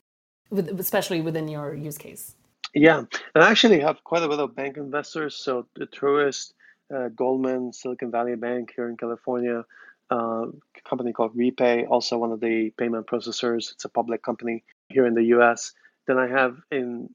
[0.49, 2.35] with, especially within your use case?
[2.73, 5.35] Yeah, and I actually have quite a bit of bank investors.
[5.35, 6.53] So the Truist,
[6.93, 9.63] uh, Goldman, Silicon Valley Bank here in California
[10.09, 10.45] uh,
[10.87, 13.71] company called Repay, also one of the payment processors.
[13.71, 15.73] It's a public company here in the U.S.
[16.07, 17.09] Then I have in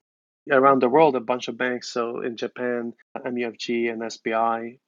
[0.51, 1.89] around the world a bunch of banks.
[1.89, 4.79] So in Japan, MUFG and SBI,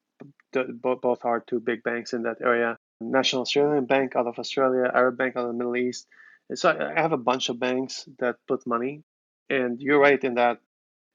[0.53, 2.77] both are two big banks in that area.
[3.01, 6.07] National Australian Bank out of Australia, Arab Bank out of the Middle East.
[6.55, 9.03] so I have a bunch of banks that put money.
[9.49, 10.59] And you're right in that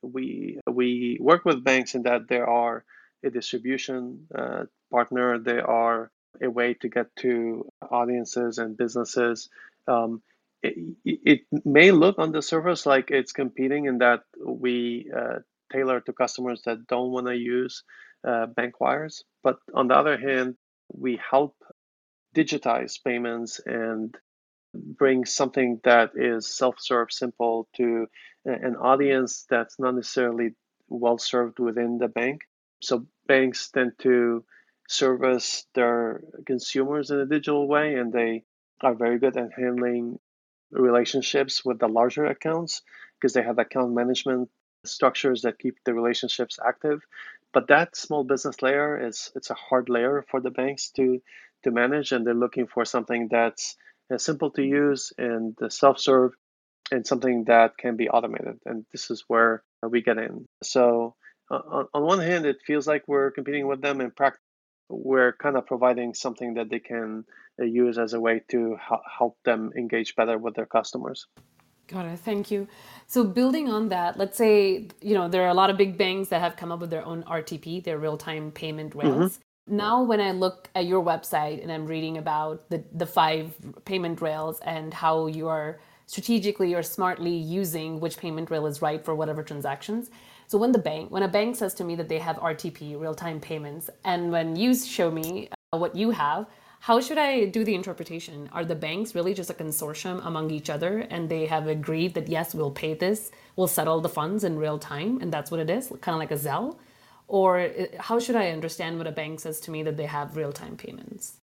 [0.02, 2.86] we we work with banks in that there are
[3.24, 9.50] a distribution uh, partner, they are a way to get to audiences and businesses.
[9.88, 10.22] Um,
[10.62, 15.40] it, it, may look on the surface like it's competing in that we uh,
[15.72, 17.84] tailor to customers that don't want to use
[18.28, 19.24] uh, bank wires.
[19.44, 20.56] But on the other hand,
[20.92, 21.56] we help
[22.36, 24.16] digitize payments and
[24.74, 28.08] bring something that is self-serve simple to
[28.46, 30.52] an audience that's not necessarily
[30.88, 32.42] well served within the bank.
[32.82, 34.44] So banks tend to
[34.88, 38.44] service their consumers in a digital way, and they
[38.82, 40.20] are very good at handling
[40.72, 42.82] relationships with the larger accounts
[43.20, 44.50] because they have account management
[44.86, 47.02] structures that keep the relationships active.
[47.54, 51.22] But that small business layer is it's a hard layer for the banks to
[51.64, 53.76] to manage, and they're looking for something that's
[54.14, 56.32] uh, simple to use and self-serve
[56.92, 58.60] and something that can be automated.
[58.66, 60.48] And this is where we get in.
[60.64, 61.16] So
[61.50, 64.02] on, on one hand, it feels like we're competing with them.
[64.02, 64.42] In practice,
[64.90, 67.26] we're kind of providing something that they can
[67.60, 68.78] uh, use as a way to
[69.18, 71.28] help them engage better with their customers.
[71.88, 72.20] Got it.
[72.20, 72.68] Thank you.
[73.08, 76.30] So building on that, let's say you know there are a lot of big banks
[76.30, 79.38] that have come up with their own RTP, their real-time payment rails.
[79.38, 79.76] Mm-hmm.
[79.76, 84.22] Now, when I look at your website and I'm reading about the the five payment
[84.22, 89.14] rails and how you are strategically or smartly using which payment rail is right for
[89.14, 90.10] whatever transactions,
[90.50, 93.40] so when the bank, when a bank says to me that they have RTP, real-time
[93.40, 96.48] payments, and when you show me uh, what you have,
[96.80, 98.50] how should I do the interpretation?
[98.52, 102.30] Are the banks really just a consortium among each other and they have agreed that
[102.30, 105.70] yes, we'll pay this, we'll settle the funds in real time, and that's what it
[105.70, 106.78] is, kind of like a Zelle?
[107.28, 110.36] Or uh, how should I understand what a bank says to me that they have
[110.36, 111.38] real time payments?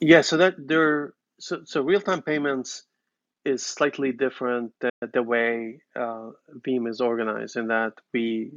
[0.00, 2.87] Yeah, so that they're so, so real time payments
[3.48, 6.30] is slightly different than the way uh,
[6.66, 8.52] Veem is organized in that we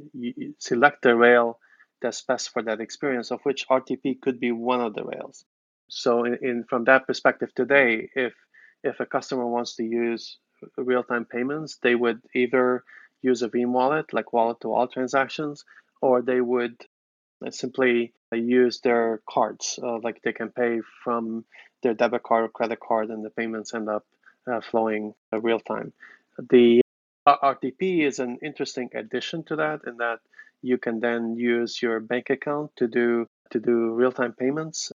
[0.58, 1.58] select the rail
[2.00, 5.44] that's best for that experience, of which RTP could be one of the rails.
[5.88, 8.34] So, in, in from that perspective, today, if
[8.82, 10.38] if a customer wants to use
[10.76, 12.84] real-time payments, they would either
[13.22, 15.64] use a Veem wallet, like wallet-to-wallet transactions,
[16.00, 16.76] or they would
[17.50, 21.44] simply use their cards, uh, like they can pay from
[21.82, 24.21] their debit card or credit card, and the payments end up uh,
[24.60, 25.92] flowing uh, real time.
[26.50, 26.80] The
[27.26, 30.20] uh, RTP is an interesting addition to that in that
[30.62, 34.92] you can then use your bank account to do to do real time payments,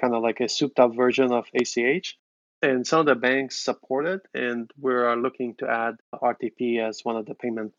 [0.00, 2.16] kind of like a souped up version of ACH.
[2.62, 7.00] And some of the banks support it, and we are looking to add RTP as
[7.04, 7.72] one of the payment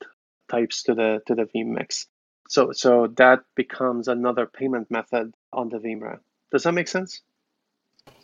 [0.49, 2.07] types to the to the Veem mix.
[2.49, 6.19] So so that becomes another payment method on the Veem
[6.51, 7.21] Does that make sense?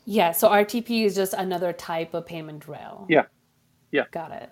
[0.08, 0.32] Yeah.
[0.32, 3.06] So RTP is just another type of payment rail.
[3.10, 3.26] Yeah.
[3.92, 4.06] Yeah.
[4.12, 4.50] Got it.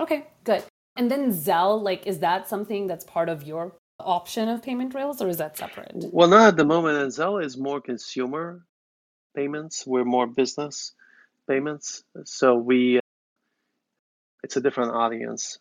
[0.00, 0.64] Okay, good.
[0.96, 5.22] And then Zelle, like, is that something that's part of your option of payment rails
[5.22, 5.92] or is that separate?
[5.94, 6.98] Well, not at the moment.
[6.98, 8.64] And Zelle is more consumer
[9.36, 9.86] payments.
[9.86, 10.92] We're more business
[11.48, 12.02] payments.
[12.24, 13.02] So we, uh,
[14.42, 15.58] it's a different audience.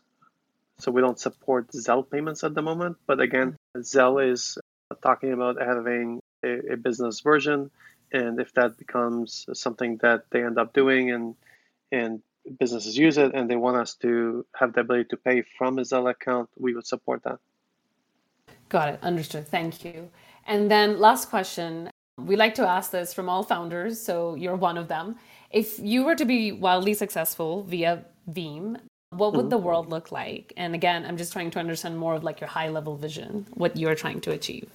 [0.80, 2.98] So we don't support Zelle payments at the moment.
[3.06, 4.58] But again, Zelle is
[5.04, 7.70] talking about having a, a business version.
[8.12, 11.36] And if that becomes something that they end up doing and
[11.91, 12.22] and
[12.60, 15.82] businesses use it and they want us to have the ability to pay from a
[15.82, 17.39] Zelle account, we would support that.
[18.69, 19.00] Got it.
[19.02, 19.48] Understood.
[19.48, 20.10] Thank you.
[20.45, 21.89] And then last question.
[22.17, 25.15] We like to ask this from all founders, so you're one of them.
[25.52, 28.78] If you were to be wildly successful via Veem,
[29.12, 29.50] what would mm-hmm.
[29.50, 30.54] the world look like?
[30.58, 33.78] And again, I'm just trying to understand more of like your high level vision, what
[33.78, 34.69] you're trying to achieve.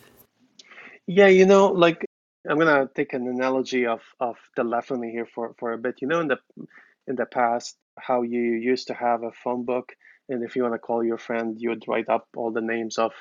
[1.07, 2.05] Yeah, you know, like
[2.49, 6.03] I'm gonna take an analogy of of telephony here for for a bit.
[6.03, 6.39] You know, in the
[7.07, 9.97] in the past, how you used to have a phone book,
[10.29, 12.99] and if you want to call your friend, you would write up all the names
[12.99, 13.13] of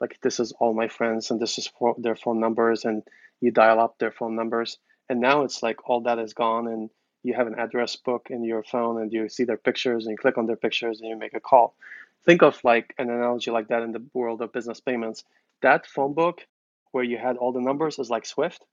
[0.00, 3.04] like this is all my friends and this is for their phone numbers, and
[3.40, 4.78] you dial up their phone numbers.
[5.08, 6.90] And now it's like all that is gone, and
[7.22, 10.18] you have an address book in your phone, and you see their pictures, and you
[10.18, 11.74] click on their pictures, and you make a call.
[12.24, 15.22] Think of like an analogy like that in the world of business payments.
[15.60, 16.46] That phone book
[16.92, 18.64] where you had all the numbers is like Swift,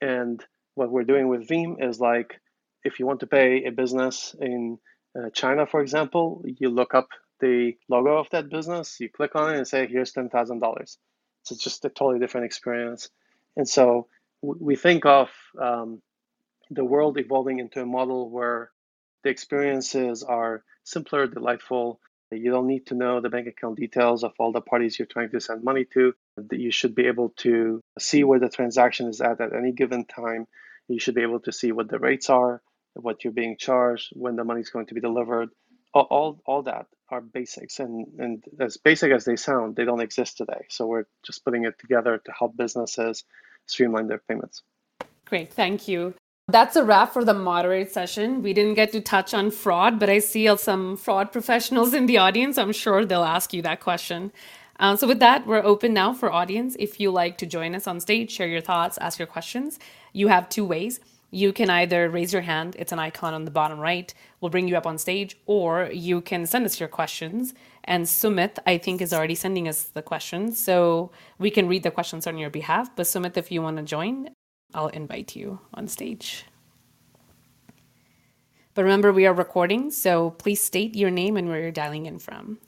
[0.00, 2.40] and what we're doing with Veem is like
[2.84, 4.78] if you want to pay a business in
[5.18, 7.08] uh, China, for example, you look up
[7.40, 10.30] the logo of that business, you click on it and say, here's $10,000.
[11.42, 13.08] So it's just a totally different experience.
[13.56, 14.08] And so
[14.42, 15.30] we think of
[15.60, 16.02] um,
[16.70, 18.70] the world evolving into a model where
[19.22, 22.00] the experiences are simpler, delightful.
[22.30, 25.30] You don't need to know the bank account details of all the parties you're trying
[25.30, 26.14] to send money to.
[26.36, 30.04] That you should be able to see where the transaction is at at any given
[30.04, 30.46] time.
[30.88, 32.60] You should be able to see what the rates are
[32.94, 35.50] what you're being charged, when the money is going to be delivered.
[35.92, 37.78] All, all, that are basics.
[37.78, 40.66] And, and as basic as they sound, they don't exist today.
[40.68, 43.22] So we're just putting it together to help businesses
[43.66, 44.62] streamline their payments.
[45.24, 45.52] Great.
[45.52, 46.14] Thank you.
[46.48, 48.42] That's a wrap for the moderate session.
[48.42, 52.18] We didn't get to touch on fraud, but I see some fraud professionals in the
[52.18, 52.58] audience.
[52.58, 54.32] I'm sure they'll ask you that question.
[54.80, 56.76] Um, so, with that, we're open now for audience.
[56.78, 59.78] If you like to join us on stage, share your thoughts, ask your questions,
[60.12, 61.00] you have two ways
[61.34, 64.68] you can either raise your hand, it's an icon on the bottom right, we'll bring
[64.68, 67.54] you up on stage, or you can send us your questions.
[67.82, 70.62] And Sumit, I think, is already sending us the questions.
[70.62, 71.10] So
[71.40, 72.94] we can read the questions on your behalf.
[72.94, 74.30] But Sumit, if you want to join,
[74.74, 76.44] I'll invite you on stage.
[78.74, 82.20] But remember, we are recording, so please state your name and where you're dialing in
[82.20, 82.58] from.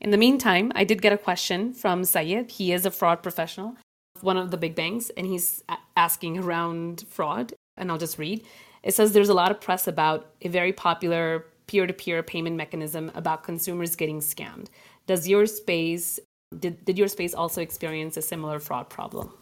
[0.00, 2.50] In the meantime, I did get a question from Sayed.
[2.50, 3.76] He is a fraud professional
[4.22, 5.62] one of the big banks and he's
[5.96, 8.44] asking around fraud and I'll just read.
[8.82, 13.42] It says there's a lot of press about a very popular peer-to-peer payment mechanism about
[13.42, 14.68] consumers getting scammed.
[15.06, 16.20] Does your space
[16.56, 19.32] did, did your space also experience a similar fraud problem?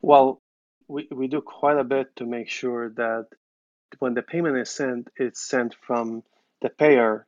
[0.00, 0.38] Well,
[0.86, 3.26] we, we do quite a bit to make sure that
[3.98, 6.22] when the payment is sent, it's sent from
[6.62, 7.26] the payer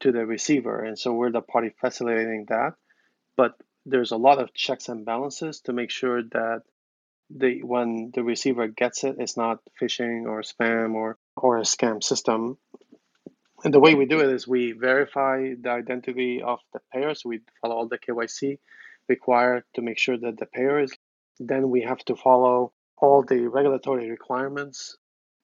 [0.00, 0.82] to the receiver.
[0.82, 2.74] And so we're the party facilitating that.
[3.36, 3.54] But
[3.86, 6.62] there's a lot of checks and balances to make sure that
[7.30, 12.02] the when the receiver gets it, it's not phishing or spam or or a scam
[12.02, 12.58] system.
[13.64, 17.28] And the way we do it is we verify the identity of the payer, so
[17.28, 18.58] we follow all the KYC
[19.08, 20.92] required to make sure that the payer is.
[21.40, 24.96] Then we have to follow all the regulatory requirements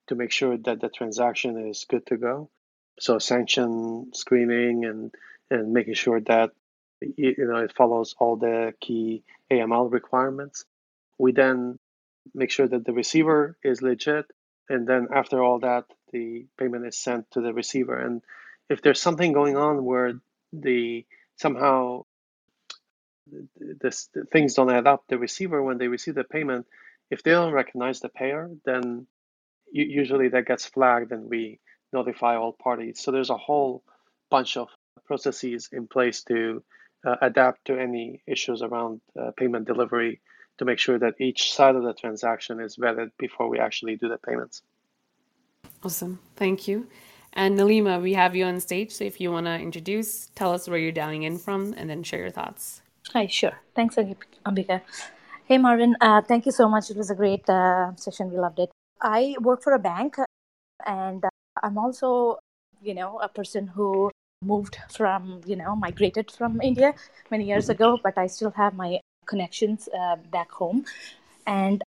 [0.09, 2.51] to make sure that the transaction is good to go.
[2.99, 5.15] So sanction screening and
[5.51, 6.51] and making sure that
[7.01, 10.65] you know it follows all the key AML requirements.
[11.19, 11.79] We then
[12.35, 14.27] make sure that the receiver is legit,
[14.69, 17.99] and then after all that, the payment is sent to the receiver.
[17.99, 18.23] And
[18.71, 20.15] if there's something going on where
[20.53, 21.05] the
[21.37, 22.05] somehow
[23.57, 26.67] this things don't add up, the receiver when they receive the payment,
[27.11, 29.07] if they don't recognize the payer, then
[29.73, 31.59] usually that gets flagged and we
[31.95, 33.01] notify all parties.
[33.01, 33.83] So there's a whole
[34.31, 34.69] bunch of
[35.07, 36.63] processes in place to
[37.07, 40.21] uh, adapt to any issues around uh, payment delivery
[40.59, 44.09] to make sure that each side of the transaction is vetted before we actually do
[44.09, 44.63] the payments.
[45.85, 46.19] Awesome.
[46.37, 46.87] Thank you.
[47.35, 48.91] And Nalima, we have you on stage.
[48.93, 52.03] So if you want to introduce, tell us where you're dialing in from, and then
[52.03, 52.81] share your thoughts.
[53.13, 53.57] Hi, sure.
[53.75, 53.97] Thanks,
[54.47, 54.81] Ambika.
[55.45, 55.97] Hey, Marvin.
[56.01, 56.91] Uh, thank you so much.
[56.91, 58.31] It was a great uh, session.
[58.31, 58.71] We loved it.
[59.03, 60.17] I work for a bank,
[60.87, 61.23] and
[61.63, 62.39] I'm also,
[62.83, 64.11] you know, a person who
[64.43, 66.95] moved from, you know, migrated from India
[67.31, 67.83] many years mm-hmm.
[67.83, 70.85] ago, but I still have my connections uh, back home.
[71.47, 71.83] And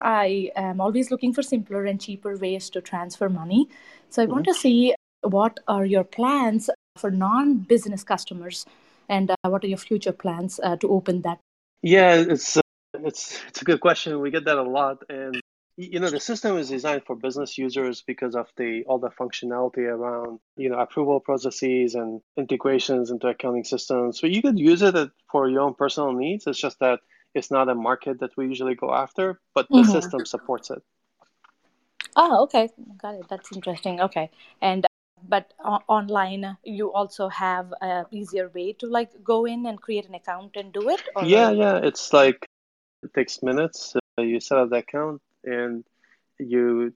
[0.00, 3.68] I am always looking for simpler and cheaper ways to transfer money.
[4.10, 4.32] So I mm-hmm.
[4.34, 8.66] want to see what are your plans for non business customers
[9.08, 11.38] and uh, what are your future plans uh, to open that?
[11.82, 12.60] Yeah, it's, uh,
[12.94, 14.20] it's, it's a good question.
[14.20, 15.02] We get that a lot.
[15.08, 15.40] And
[15.76, 19.78] you know the system is designed for business users because of the all the functionality
[19.78, 24.20] around you know approval processes and integrations into accounting systems.
[24.20, 24.94] So you could use it
[25.30, 26.46] for your own personal needs.
[26.46, 27.00] It's just that
[27.34, 29.92] it's not a market that we usually go after but the mm-hmm.
[29.92, 30.82] system supports it.
[32.14, 32.68] Oh okay.
[32.98, 33.26] Got it.
[33.28, 34.00] That's interesting.
[34.00, 34.30] Okay.
[34.62, 34.86] And
[35.28, 40.06] but uh, online you also have a easier way to like go in and create
[40.06, 41.24] an account and do it or?
[41.24, 41.80] yeah yeah.
[41.82, 42.46] It's like
[43.02, 45.84] it takes minutes uh, you set up the account and
[46.38, 46.92] you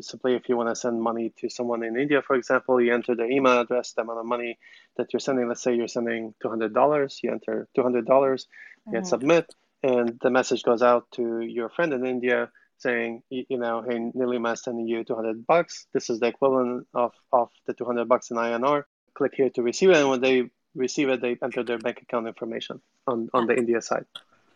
[0.00, 3.14] simply if you want to send money to someone in India, for example, you enter
[3.14, 4.58] their email address, the amount of money
[4.96, 5.48] that you're sending.
[5.48, 7.20] Let's say you're sending two hundred dollars.
[7.22, 8.46] You enter two hundred dollars,
[8.86, 8.96] mm-hmm.
[8.96, 13.82] hit submit, and the message goes out to your friend in India saying, you, know,
[13.88, 15.86] hey, Nilima is sending you two hundred bucks.
[15.92, 18.84] This is the equivalent of of the two hundred bucks in INR.
[19.14, 22.26] Click here to receive it, and when they receive it, they enter their bank account
[22.26, 24.04] information on on the India side.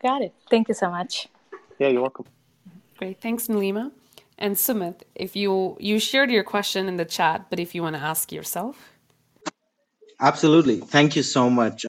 [0.01, 0.33] Got it.
[0.49, 1.27] Thank you so much.
[1.79, 2.25] Yeah, you're welcome.
[3.01, 3.19] Great.
[3.19, 3.91] Thanks, Nalima.
[4.37, 7.95] And Sumit, if you you shared your question in the chat, but if you want
[7.95, 8.91] to ask yourself.
[10.19, 10.81] Absolutely.
[10.81, 11.83] Thank you so much.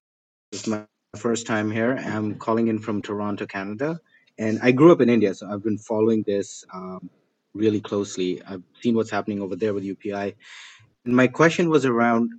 [0.53, 0.87] It's my
[1.17, 1.99] first time here.
[2.03, 4.01] I'm calling in from Toronto, Canada.
[4.39, 7.11] And I grew up in India, so I've been following this um,
[7.53, 8.41] really closely.
[8.49, 10.35] I've seen what's happening over there with UPI.
[11.05, 12.31] And my question was around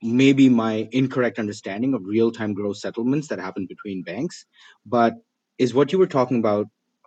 [0.00, 4.46] maybe my incorrect understanding of real time gross settlements that happen between banks.
[4.86, 5.16] But
[5.58, 6.66] is what you were talking about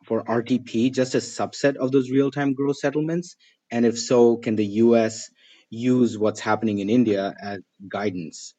[0.10, 3.36] for RTP just a subset of those real-time gross settlements?
[3.72, 5.30] And if so, can the US
[5.70, 8.56] use what's happening in India as guidance?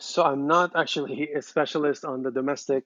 [0.00, 2.84] So I'm not actually a specialist on the domestic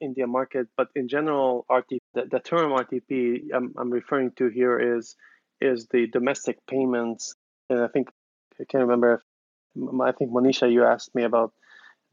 [0.00, 4.96] India market, but in general, RTP, the, the term RTP I'm, I'm referring to here
[4.96, 5.14] is
[5.60, 7.36] is the domestic payments.
[7.70, 8.08] And I think
[8.60, 11.52] I can't remember if I think Monisha, you asked me about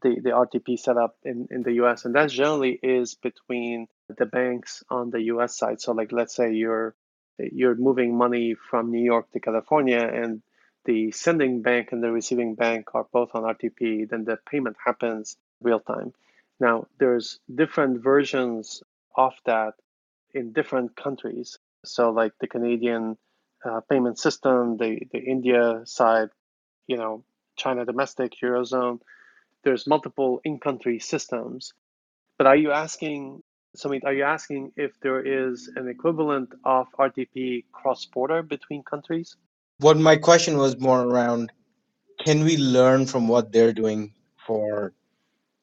[0.02, 4.82] the, the RTP setup in, in the US, and that generally is between the banks
[4.90, 5.80] on the US side.
[5.80, 6.94] So like let's say you're
[7.38, 10.42] you're moving money from New York to California and
[10.84, 15.36] the sending bank and the receiving bank are both on RTP, then the payment happens
[15.60, 16.12] real time.
[16.60, 18.82] Now there's different versions
[19.16, 19.74] of that
[20.34, 21.58] in different countries.
[21.84, 23.16] So like the Canadian
[23.64, 26.30] uh, payment system, the the India side,
[26.86, 27.24] you know,
[27.56, 29.00] China domestic, Eurozone,
[29.64, 31.72] there's multiple in-country systems.
[32.38, 33.41] But are you asking,
[33.76, 39.36] Sumit, are you asking if there is an equivalent of RTP cross-border between countries?
[39.78, 41.52] What my question was more around,
[42.24, 44.12] can we learn from what they're doing
[44.46, 44.92] for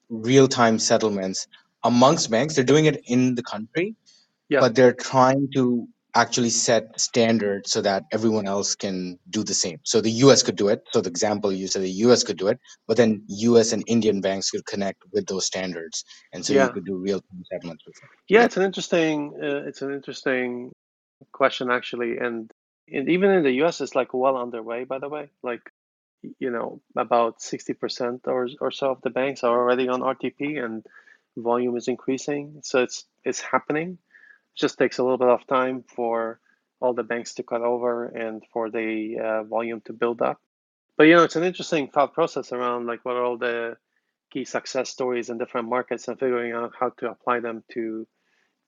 [0.09, 1.47] real-time settlements
[1.83, 2.55] amongst banks?
[2.55, 3.95] They're doing it in the country,
[4.49, 4.59] yeah.
[4.59, 9.79] but they're trying to actually set standards so that everyone else can do the same.
[9.83, 10.81] So the US could do it.
[10.91, 14.21] So the example you said the US could do it, but then US and Indian
[14.21, 16.03] banks could connect with those standards,
[16.33, 16.67] and so yeah.
[16.67, 18.09] you could do real time settlements with them.
[18.27, 20.71] Yeah, it's an interesting uh, it's an interesting
[21.31, 22.51] question actually, and,
[22.91, 24.85] and even in the US, it's like well underway.
[24.85, 25.61] By the way, like
[26.39, 30.63] you know about sixty percent or or so of the banks are already on RTP,
[30.63, 30.83] and
[31.37, 32.61] volume is increasing.
[32.63, 33.99] So it's it's happening
[34.59, 36.39] just takes a little bit of time for
[36.79, 40.39] all the banks to cut over and for the uh, volume to build up.
[40.97, 43.77] But you know, it's an interesting thought process around like what are all the
[44.31, 48.07] key success stories in different markets and figuring out how to apply them to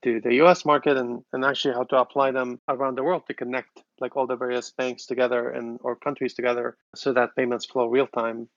[0.04, 3.36] to the US market and, and actually how to apply them around the world to
[3.36, 7.86] connect like all the various banks together and or countries together so that payments flow
[7.86, 8.48] real time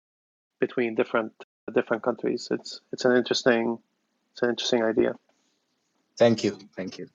[0.58, 1.32] between different
[1.74, 2.48] different countries.
[2.50, 3.78] It's it's an interesting
[4.32, 5.14] it's an interesting idea.
[6.16, 6.58] Thank you.
[6.76, 7.08] Thank you.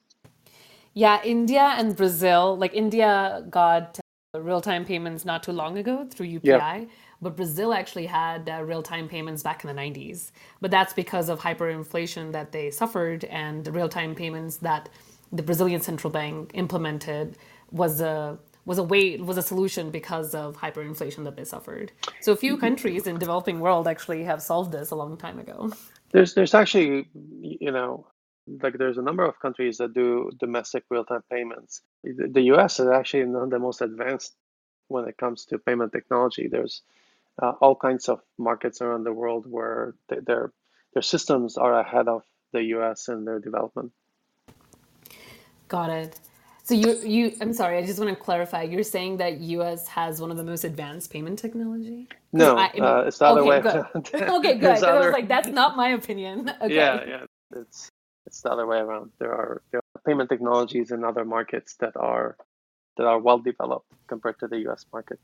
[0.94, 4.00] Yeah, India and Brazil, like India got
[4.36, 6.86] uh, real time payments not too long ago through UPI, yeah.
[7.22, 10.32] but Brazil actually had uh, real time payments back in the 90s.
[10.62, 14.90] But that's because of hyperinflation that they suffered and the real time payments that
[15.32, 17.38] the Brazilian central bank implemented
[17.72, 21.92] was a was a way was a solution because of hyperinflation that they suffered.
[22.22, 22.62] So a few mm-hmm.
[22.62, 25.72] countries in developing world actually have solved this a long time ago.
[26.12, 27.08] There's there's actually
[27.42, 28.06] you know
[28.62, 31.82] like there's a number of countries that do domestic real-time payments.
[32.04, 34.36] The, US is actually not the most advanced
[34.90, 36.48] when it comes to payment technology.
[36.48, 36.82] There's
[37.42, 40.52] uh, all kinds of markets around the world where they, their
[40.94, 42.24] their systems are ahead of
[42.54, 43.92] the US in their development.
[45.68, 46.20] Got it.
[46.64, 48.64] So you you I'm sorry, I just want to clarify.
[48.64, 52.08] You're saying that US has one of the most advanced payment technology?
[52.34, 53.86] No, I, uh, it's the other okay, way good.
[54.16, 54.62] okay, good.
[54.62, 56.52] 'cause I was like, that's not my opinion.
[56.62, 56.76] Okay.
[56.76, 57.26] yeah, yeah.
[57.56, 57.90] It's
[58.30, 59.12] it's the other way around.
[59.18, 62.38] There are there are payment technologies in other markets that are
[62.98, 65.20] that are well developed compared to the US market.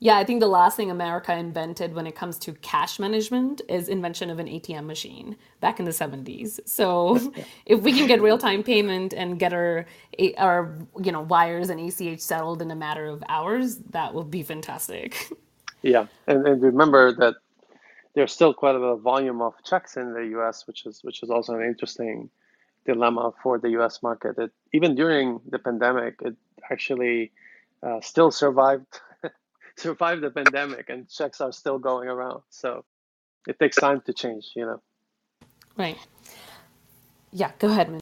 [0.00, 3.88] Yeah, I think the last thing America invented when it comes to cash management is
[3.88, 6.58] invention of an ATM machine back in the 70s.
[6.66, 7.20] So
[7.66, 9.86] if we can get real-time payment and get our
[10.38, 14.42] our you know wires and ACH settled in a matter of hours, that will be
[14.42, 15.10] fantastic.
[15.82, 17.36] Yeah, and, and remember that
[18.14, 21.22] there's still quite a bit of volume of checks in the US, which is which
[21.22, 22.28] is also an interesting
[22.92, 24.38] dilemma for the US market.
[24.38, 26.36] It, even during the pandemic, it
[26.70, 27.32] actually
[27.86, 28.86] uh, still survived
[29.76, 32.42] survived the pandemic, and checks are still going around.
[32.50, 32.84] So
[33.46, 34.80] it takes time to change, you know.
[35.76, 35.98] Right.
[37.32, 38.00] Yeah, go ahead, Min.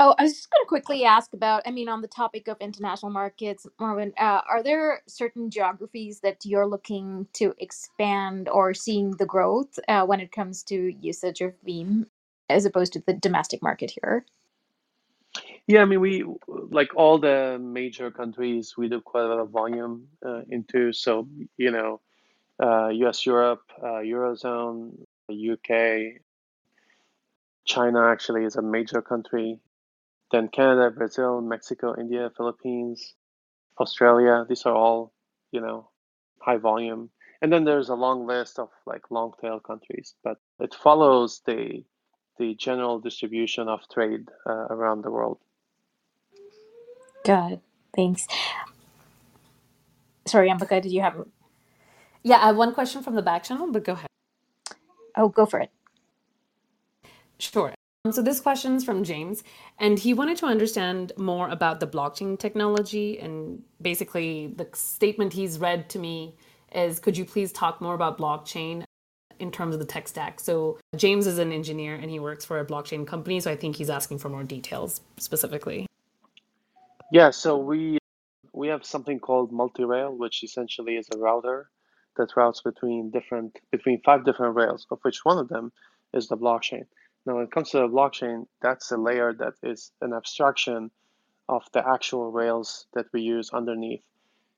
[0.00, 2.56] Oh, I was just going to quickly ask about, I mean, on the topic of
[2.60, 9.16] international markets, Marvin, uh, are there certain geographies that you're looking to expand or seeing
[9.16, 12.06] the growth uh, when it comes to usage of Veem
[12.48, 14.24] as opposed to the domestic market here?
[15.66, 19.50] Yeah, I mean, we like all the major countries, we do quite a lot of
[19.50, 20.92] volume uh, into.
[20.94, 21.28] So,
[21.58, 22.00] you know,
[22.62, 24.92] uh, US, Europe, uh, Eurozone,
[25.30, 26.20] UK,
[27.66, 29.60] China actually is a major country.
[30.32, 33.14] Then Canada, Brazil, Mexico, India, Philippines,
[33.78, 34.46] Australia.
[34.48, 35.12] These are all,
[35.52, 35.90] you know,
[36.40, 37.10] high volume.
[37.42, 41.84] And then there's a long list of like long tail countries, but it follows the
[42.38, 45.38] the general distribution of trade uh, around the world.
[47.24, 47.60] Got it.
[47.94, 48.26] Thanks.
[50.26, 51.26] Sorry, Ambika, did you have?
[52.22, 54.06] Yeah, I have one question from the back channel, but go ahead.
[55.16, 55.70] Oh, go for it.
[57.38, 57.72] Sure.
[58.04, 59.42] Um, So this question is from James,
[59.78, 63.18] and he wanted to understand more about the blockchain technology.
[63.18, 66.36] And basically, the statement he's read to me
[66.72, 68.84] is, "Could you please talk more about blockchain
[69.38, 72.58] in terms of the tech stack?" So James is an engineer and he works for
[72.58, 75.86] a blockchain company, so I think he's asking for more details specifically.
[77.10, 77.98] Yeah, so we
[78.52, 81.70] we have something called multi-rail, which essentially is a router
[82.16, 85.72] that routes between different between five different rails, of which one of them
[86.12, 86.86] is the blockchain.
[87.24, 90.90] Now, when it comes to the blockchain, that's a layer that is an abstraction
[91.48, 94.02] of the actual rails that we use underneath.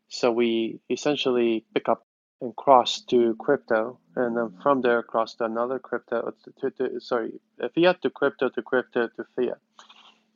[0.08, 2.06] So we essentially pick up
[2.40, 7.00] and cross to crypto, and then from there across to another crypto, uh, to, to,
[7.00, 7.32] sorry,
[7.62, 9.58] uh, fiat to crypto to crypto to fiat.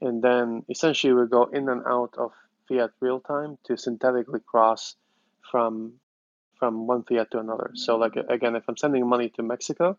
[0.00, 2.32] And then essentially we go in and out of
[2.68, 4.96] fiat real time to synthetically cross
[5.50, 5.94] from
[6.58, 7.72] from one fiat to another.
[7.74, 9.98] So like uh, again, if I'm sending money to Mexico,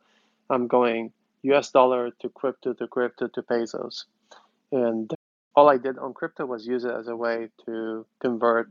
[0.50, 1.12] I'm going
[1.44, 4.06] US dollar to crypto to crypto to pesos.
[4.72, 5.14] And
[5.56, 8.70] all I did on crypto was use it as a way to convert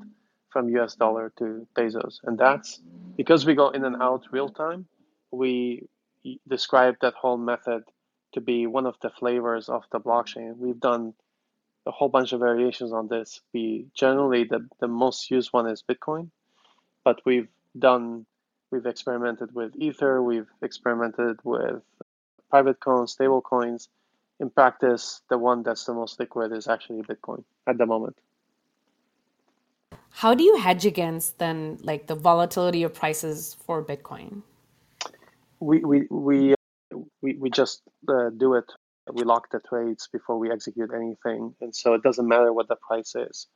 [0.50, 2.20] from US dollar to pesos.
[2.24, 2.80] And that's
[3.16, 4.86] because we go in and out real time,
[5.34, 5.88] we
[6.48, 7.84] describe that whole method
[8.32, 10.56] to be one of the flavors of the blockchain.
[10.56, 11.14] We've done
[11.86, 13.40] a whole bunch of variations on this.
[13.52, 16.30] We generally the, the most used one is Bitcoin,
[17.04, 18.26] but we've done
[18.70, 21.82] we've experimented with Ether, we've experimented with
[22.50, 23.88] private coins, stable coins.
[24.40, 28.16] In practice, the one that's the most liquid is actually Bitcoin at the moment.
[30.10, 34.42] How do you hedge against then like the volatility of prices for Bitcoin?
[35.64, 36.54] We we we
[37.22, 38.70] we, just uh, do it.
[39.12, 42.76] We lock the trades before we execute anything, and so it doesn't matter what the
[42.76, 43.46] price is.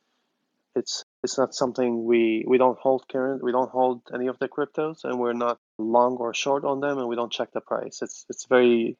[0.75, 3.43] It's it's not something we we don't hold current.
[3.43, 6.97] We don't hold any of the cryptos, and we're not long or short on them,
[6.97, 8.01] and we don't check the price.
[8.01, 8.97] It's it's very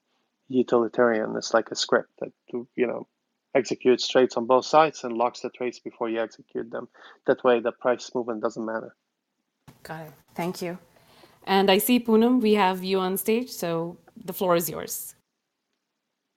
[0.47, 1.36] utilitarian.
[1.36, 3.07] It's like a script that you know
[3.55, 6.88] executes trades on both sides and locks the trades before you execute them.
[7.28, 8.95] That way, the price movement doesn't matter.
[9.84, 10.14] Got it.
[10.36, 10.78] Thank you.
[11.45, 15.15] And I see Poonam, we have you on stage, so the floor is yours.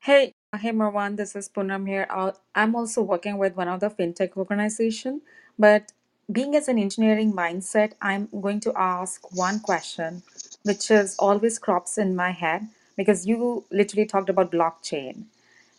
[0.02, 2.06] Hey, hey Marwan, this is Poonam here.
[2.54, 5.22] I'm also working with one of the fintech organization,
[5.58, 5.92] but
[6.32, 10.22] being as an engineering mindset, I'm going to ask one question,
[10.64, 15.24] which is always crops in my head because you literally talked about blockchain,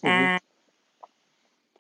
[0.04, 0.28] hmm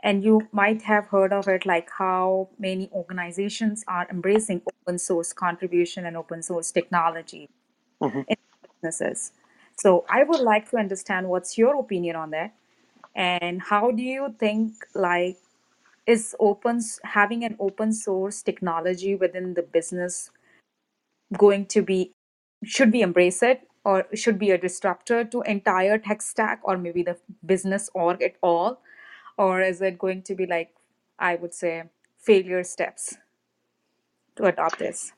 [0.04, 5.34] and you might have heard of it, like how many organizations are embracing open source
[5.34, 7.50] contribution and open source technology
[8.02, 8.38] hmm in
[8.82, 9.32] businesses.
[9.80, 12.54] So I would like to understand what's your opinion on that.
[13.16, 15.38] And how do you think like
[16.08, 20.32] is open having an open source technology within the business
[21.38, 22.12] going to be
[22.64, 27.04] should we embrace it or should be a disruptor to entire tech stack or maybe
[27.04, 28.80] the business org at all
[29.38, 30.74] or is it going to be like
[31.20, 31.84] i would say
[32.18, 33.18] failure steps
[34.36, 35.12] to adopt this?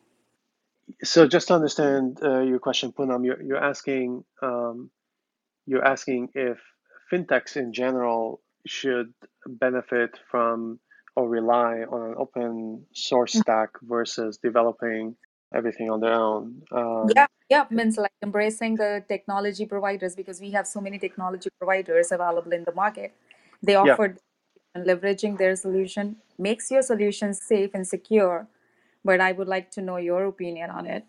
[1.04, 4.90] So just to understand uh, your question, Poonam you're, you're asking um,
[5.66, 6.60] you're asking if
[7.12, 9.14] fintechs in general should
[9.48, 10.80] benefit from
[11.16, 15.16] or rely on an open source stack versus developing
[15.54, 16.62] everything on their own.
[17.16, 21.50] yeah Um, yeah means like embracing the technology providers because we have so many technology
[21.58, 23.14] providers available in the market
[23.66, 24.18] they yeah, offer
[24.74, 28.48] and leveraging their solution makes your solution safe and secure
[29.04, 31.06] but i would like to know your opinion on it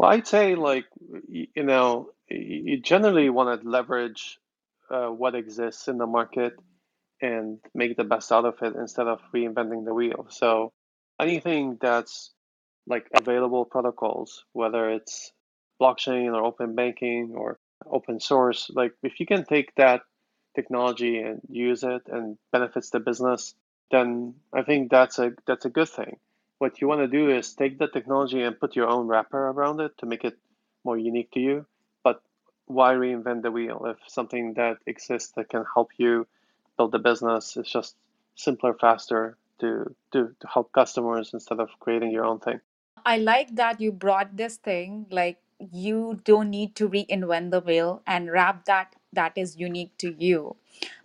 [0.00, 0.86] well, I'd say like
[1.28, 4.38] you know you generally want to leverage
[4.90, 6.54] uh, what exists in the market
[7.20, 10.26] and make the best out of it instead of reinventing the wheel.
[10.30, 10.72] So
[11.20, 12.32] anything that's
[12.86, 15.32] like available protocols, whether it's
[15.78, 20.00] blockchain or open banking or open source, like if you can take that
[20.54, 23.54] technology and use it and benefits the business,
[23.90, 26.18] then I think that's a that's a good thing.
[26.58, 29.80] What you want to do is take the technology and put your own wrapper around
[29.80, 30.36] it to make it
[30.84, 31.66] more unique to you.
[32.02, 32.22] But
[32.66, 36.26] why reinvent the wheel if something that exists that can help you
[36.76, 37.96] build the business is just
[38.36, 42.60] simpler, faster to, to, to help customers instead of creating your own thing.
[43.04, 48.02] I like that you brought this thing like you don't need to reinvent the wheel
[48.06, 50.56] and wrap that that is unique to you.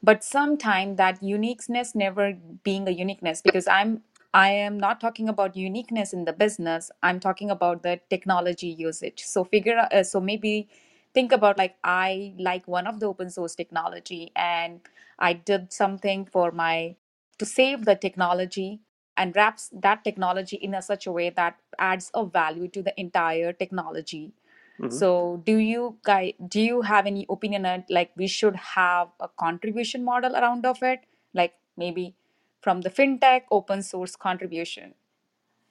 [0.04, 2.34] But sometimes that uniqueness never
[2.64, 4.04] being a uniqueness because I'm
[4.34, 6.92] I am not talking about uniqueness in the business.
[7.02, 9.24] I'm talking about the technology usage.
[9.24, 10.68] So figure uh, so maybe
[11.14, 14.82] think about like I like one of the open source technology and
[15.20, 16.96] I did something for my
[17.40, 18.82] to save the technology
[19.18, 22.94] and wraps that technology in a such a way that adds a value to the
[23.00, 24.34] entire technology
[24.80, 29.10] hmm so do you guys do you have any opinion on like we should have
[29.20, 31.00] a contribution model around of it?
[31.34, 32.16] Like maybe
[32.62, 34.94] from the fintech open source contribution.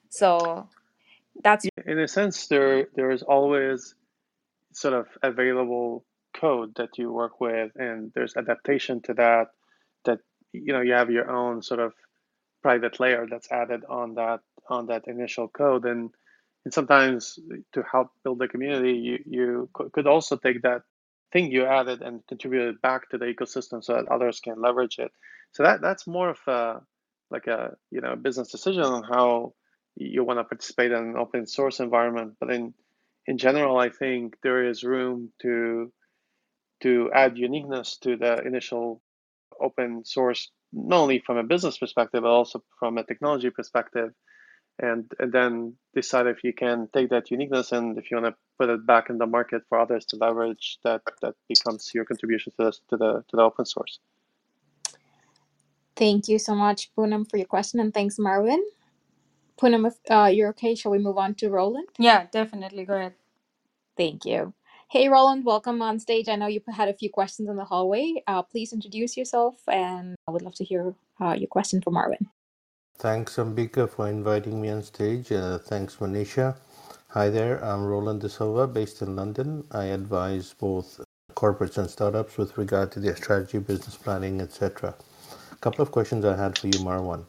[0.09, 0.69] So
[1.43, 3.95] that's In a sense, there there is always
[4.73, 9.47] sort of available code that you work with, and there's adaptation to that.
[10.05, 10.19] That
[10.53, 11.93] you know you have your own sort of
[12.61, 14.39] private layer that's added on that
[14.69, 16.11] on that initial code, and
[16.65, 17.39] and sometimes
[17.73, 20.83] to help build the community, you you could also take that
[21.33, 24.99] thing you added and contribute it back to the ecosystem so that others can leverage
[24.99, 25.11] it.
[25.53, 26.81] So that that's more of a
[27.31, 29.53] like a you know business decision on how
[29.95, 32.35] you want to participate in an open source environment.
[32.39, 32.73] But in
[33.27, 35.91] in general, I think there is room to
[36.83, 39.01] to add uniqueness to the initial
[39.61, 44.11] open source, not only from a business perspective, but also from a technology perspective.
[44.77, 48.35] And, and then decide if you can take that uniqueness and if you want to
[48.59, 52.51] put it back in the market for others to leverage, that that becomes your contribution
[52.57, 53.99] to the to the to the open source.
[55.95, 58.61] Thank you so much, Poonam, for your question, and thanks, Marvin.
[59.57, 61.87] Poonam, if uh, you're okay, shall we move on to Roland?
[61.97, 63.13] yeah definitely go ahead
[63.97, 64.53] Thank you.
[64.89, 66.27] Hey, Roland, welcome on stage.
[66.27, 68.23] I know you had a few questions in the hallway.
[68.27, 72.29] Uh, please introduce yourself, and I would love to hear uh, your question for Marvin.
[72.97, 75.31] Thanks, Ambika, for inviting me on stage.
[75.31, 76.55] Uh, thanks, Manisha.
[77.09, 79.65] Hi there, I'm Roland De Silva, based in London.
[79.71, 81.01] I advise both
[81.35, 84.95] corporates and startups with regard to their strategy, business planning, etc.
[85.51, 87.25] A couple of questions I had for you, Marwan.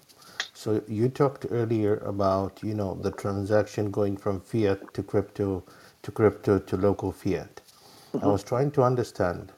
[0.54, 5.64] So you talked earlier about, you know, the transaction going from fiat to crypto
[6.02, 7.60] to crypto to local fiat.
[8.14, 8.32] I Mhm.
[8.32, 9.52] was trying to understand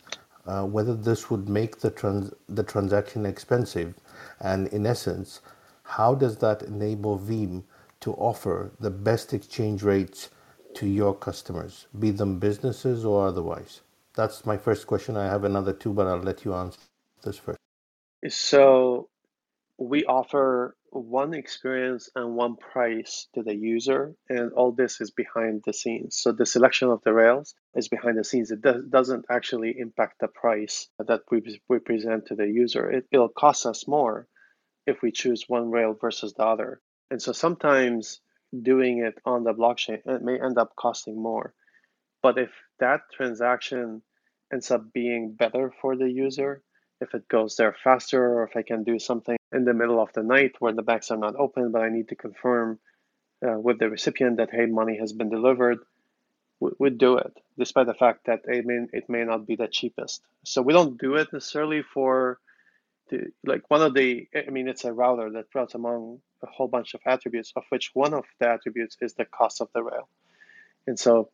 [0.47, 3.95] uh, whether this would make the trans- the transaction expensive,
[4.41, 5.41] and in essence,
[5.89, 7.64] how does that enable Veem
[8.01, 10.28] to offer the best exchange rates
[10.74, 13.80] to your customers, be them businesses or otherwise?
[14.14, 15.16] That's my first question.
[15.16, 16.78] I have another two, but I'll let you answer
[17.22, 17.59] this first.
[18.28, 19.09] So
[19.78, 25.62] we offer one experience and one price to the user, and all this is behind
[25.64, 26.18] the scenes.
[26.18, 28.51] So the selection of the rails is behind the scenes.
[28.51, 32.91] It does, doesn't actually impact the price that we, we present to the user.
[32.91, 34.28] It, it'll cost us more
[34.89, 36.80] if we choose one rail versus the other.
[37.11, 38.20] And so sometimes
[38.72, 41.53] doing it on the blockchain it may end up costing more.
[42.22, 44.03] But if that transaction
[44.53, 46.62] ends up being better for the user,
[47.01, 50.12] if it goes there faster, or if I can do something in the middle of
[50.14, 52.78] the night where the banks are not open, but I need to confirm
[53.47, 55.78] uh, with the recipient that, hey, money has been delivered,
[56.61, 59.68] we, we do it, despite the fact that it may it may not be the
[59.68, 60.22] cheapest.
[60.45, 62.41] So we don't do it necessarily for
[63.11, 64.29] the like one of the.
[64.37, 67.91] I mean, it's a router that routes among a whole bunch of attributes, of which
[67.95, 70.09] one of the attributes is the cost of the rail.
[70.87, 71.31] And so,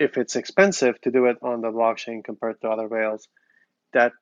[0.00, 3.28] if it's expensive to do it on the blockchain compared to other rails,
[3.94, 4.12] that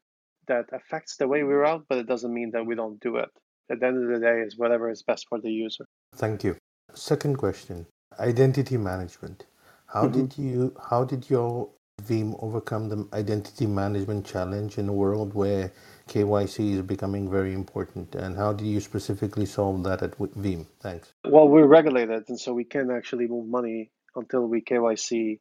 [0.49, 3.30] that affects the way we route, but it doesn't mean that we don't do it.
[3.70, 5.86] At the end of the day, is whatever is best for the user.
[6.16, 6.57] Thank you.
[6.95, 7.86] Second question:
[8.20, 9.47] identity management.
[9.88, 10.09] How Mm-hmm.
[10.09, 10.76] did you?
[10.91, 11.70] How did your
[12.03, 15.72] Veem overcome the identity management challenge in a world where
[16.11, 18.14] KYC is becoming very important?
[18.16, 20.66] And how do you specifically solve that at Veem?
[20.80, 21.12] Thanks.
[21.24, 25.38] Well, we're regulated, and so we can actually move money until we KYC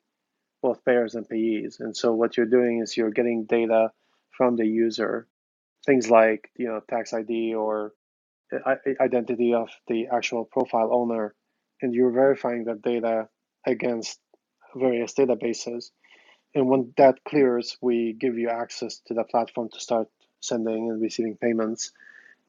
[0.61, 1.79] both payers and payees.
[1.79, 3.91] And so what you're doing is you're getting data
[4.37, 5.27] from the user,
[5.85, 7.93] things like you know tax ID or
[9.01, 11.33] identity of the actual profile owner,
[11.81, 13.27] and you're verifying that data
[13.65, 14.19] against
[14.75, 15.91] various databases.
[16.55, 20.07] And when that clears, we give you access to the platform to start
[20.41, 21.91] sending and receiving payments.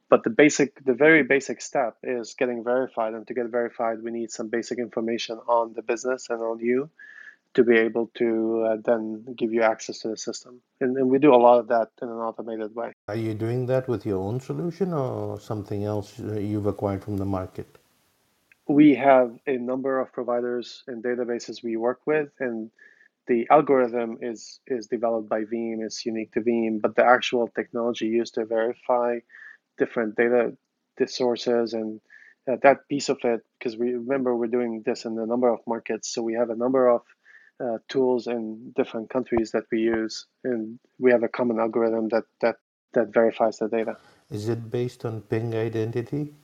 [0.08, 3.14] But the basic, the very basic step is getting verified.
[3.14, 6.90] And to get verified, we need some basic information on the business and on you
[7.54, 10.60] to be able to uh, then give you access to the system.
[10.80, 12.92] And, and we do a lot of that in an automated way.
[13.08, 17.24] Are you doing that with your own solution or something else you've acquired from the
[17.24, 17.78] market?
[18.68, 22.70] We have a number of providers and databases we work with, and
[23.26, 28.06] the algorithm is is developed by Veem, it's unique to Veem, but the actual technology
[28.06, 29.18] used to verify
[29.78, 30.56] different data
[31.06, 32.00] sources and
[32.50, 35.60] uh, that piece of it, because we remember we're doing this in a number of
[35.66, 37.02] markets, so we have a number of
[37.62, 42.24] uh, tools in different countries that we use, and we have a common algorithm that
[42.40, 42.56] that
[42.92, 43.96] that verifies the data.
[44.30, 46.34] Is it based on ping identity?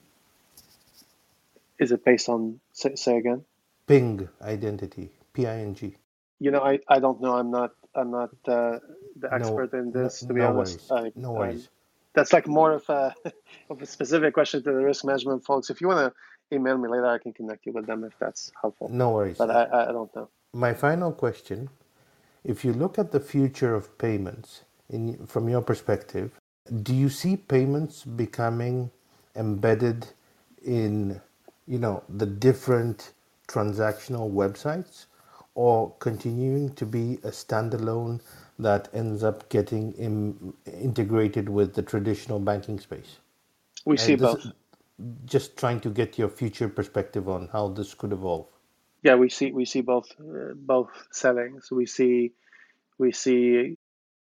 [1.79, 3.43] Is it based on say, say again?
[3.85, 5.95] Ping identity, P I N G.
[6.39, 7.33] You know, I, I don't know.
[7.37, 8.79] I'm not I'm not uh,
[9.19, 10.79] the No, expert in no, this to be no honest.
[10.79, 10.91] worries.
[10.91, 11.69] I, No um, worries.
[12.15, 13.15] that's like more of a
[13.71, 15.69] of a specific question to the risk management folks.
[15.69, 18.51] If you want to email me later, I can connect you with them if that's
[18.61, 18.93] helpful.
[18.93, 19.39] No worries.
[19.39, 20.29] But I, I I don't know.
[20.53, 21.69] My final question
[22.45, 26.31] if you look at the future of payments in, from your perspective,
[26.83, 28.91] do you see payments becoming
[29.35, 30.07] embedded
[30.65, 31.21] in
[31.67, 33.13] you know the different
[33.49, 35.06] transactional websites
[35.57, 38.21] or continuing to be a standalone
[38.59, 43.17] that ends up getting Im- integrated with the traditional banking space?
[43.85, 44.41] We see And this, both.
[45.25, 48.47] just trying to get your future perspective on how this could evolve.
[49.03, 51.69] Yeah, we see we see both uh, both settings.
[51.71, 52.33] We see
[52.99, 53.77] we see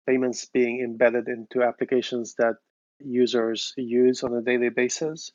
[0.07, 2.55] payments being embedded into applications that
[2.99, 5.31] users use on a daily basis,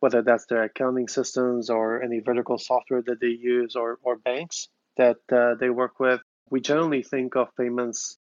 [0.00, 4.68] whether that's their accounting systems or any vertical software that they use or, or banks
[4.96, 6.20] that uh, they work with.
[6.50, 8.18] We generally think of payments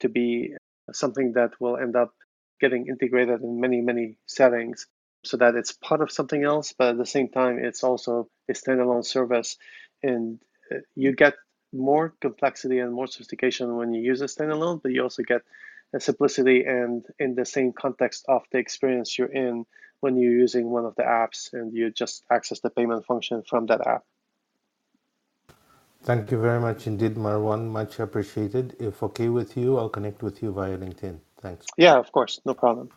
[0.00, 0.54] to be
[0.92, 2.12] something that will end up
[2.60, 4.86] getting integrated in many, many settings
[5.24, 8.52] so that it's part of something else, but at the same time, it's also a
[8.52, 9.56] standalone service.
[10.02, 11.34] And uh, you get
[11.72, 15.42] more complexity and more sophistication when you use a standalone, but you also get
[15.94, 19.64] a simplicity and in the same context of the experience you're in
[20.00, 23.66] when you're using one of the apps and you just access the payment function from
[23.66, 24.02] that app.
[26.04, 27.68] Thank you very much indeed, Marwan.
[27.68, 28.74] Much appreciated.
[28.80, 31.18] If okay with you, I'll connect with you via LinkedIn.
[31.40, 31.64] Thanks.
[31.76, 32.90] Yeah, of course, no problem.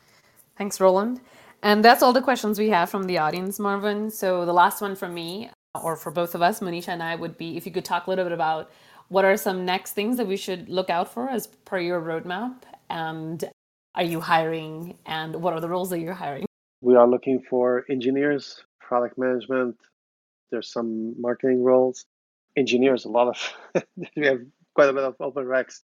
[0.58, 1.22] Thanks, Roland.
[1.62, 4.10] And that's all the questions we have from the audience, Marvin.
[4.10, 5.52] So the last one from me,
[5.84, 8.10] or for both of us, Manisha and I, would be if you could talk a
[8.10, 8.72] little bit about
[9.10, 12.64] what are some next things that we should look out for as per your roadmap,
[12.90, 13.44] and
[13.94, 16.46] are you hiring, and what are the roles that you're hiring?
[16.82, 19.76] We are looking for engineers, product management.
[20.52, 22.06] There's some marketing roles.
[22.56, 23.84] Engineers, a lot of,
[24.16, 24.42] we have
[24.74, 25.82] quite a bit of open recs.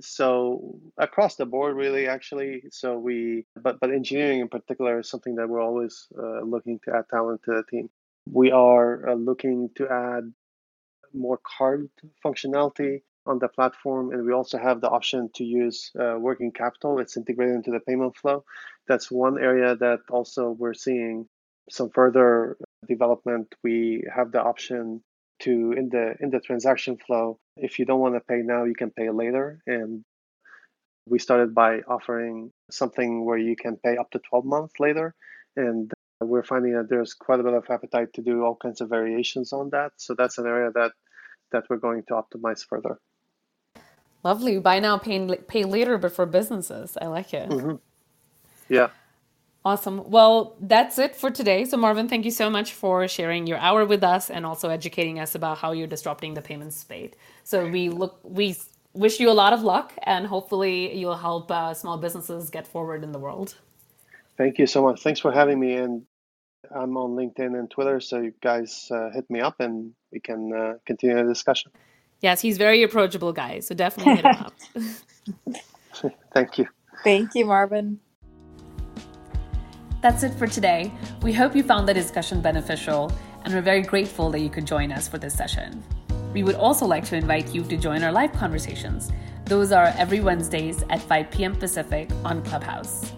[0.00, 2.62] So across the board, really, actually.
[2.70, 6.94] So we, but but engineering in particular is something that we're always uh, looking to
[6.94, 7.90] add talent to the team.
[8.30, 10.32] We are uh, looking to add
[11.12, 11.90] more card
[12.24, 17.00] functionality on the platform, and we also have the option to use uh, working capital.
[17.00, 18.44] It's integrated into the payment flow.
[18.86, 21.26] That's one area that also we're seeing
[21.68, 22.56] some further
[22.88, 23.54] development.
[23.62, 25.02] We have the option
[25.40, 27.38] to in the in the transaction flow.
[27.56, 30.04] If you don't want to pay now, you can pay later, and
[31.06, 35.14] we started by offering something where you can pay up to 12 months later,
[35.56, 38.88] and we're finding that there's quite a bit of appetite to do all kinds of
[38.88, 39.92] variations on that.
[39.96, 40.92] So that's an area that
[41.52, 42.98] that we're going to optimize further.
[44.22, 44.58] Lovely.
[44.58, 46.96] Buy now, pay, pay later, but for businesses.
[47.00, 47.48] I like it.
[47.48, 47.76] hmm
[48.68, 48.88] Yeah.
[49.62, 50.10] Awesome.
[50.10, 51.66] Well, that's it for today.
[51.66, 55.18] So, Marvin, thank you so much for sharing your hour with us and also educating
[55.18, 57.12] us about how you're disrupting the payment space.
[57.44, 58.56] So, we look, we
[58.94, 63.04] wish you a lot of luck and hopefully you'll help uh, small businesses get forward
[63.04, 63.56] in the world.
[64.38, 65.02] Thank you so much.
[65.02, 65.74] Thanks for having me.
[65.74, 66.06] And
[66.74, 70.52] I'm on LinkedIn and Twitter, so you guys uh, hit me up and we can
[70.54, 71.72] uh, continue the discussion.
[72.20, 76.12] Yes, he's very approachable guy, so definitely hit him up.
[76.34, 76.66] Thank you.
[77.04, 78.00] Thank you, Marvin.
[80.00, 80.90] That's it for today.
[81.20, 83.12] We hope you found the discussion beneficial,
[83.44, 85.84] and we're very grateful that you could join us for this session.
[86.32, 89.12] We would also like to invite you to join our live conversations.
[89.44, 91.54] Those are every Wednesdays at 5 p.m.
[91.54, 93.12] Pacific on Clubhouse.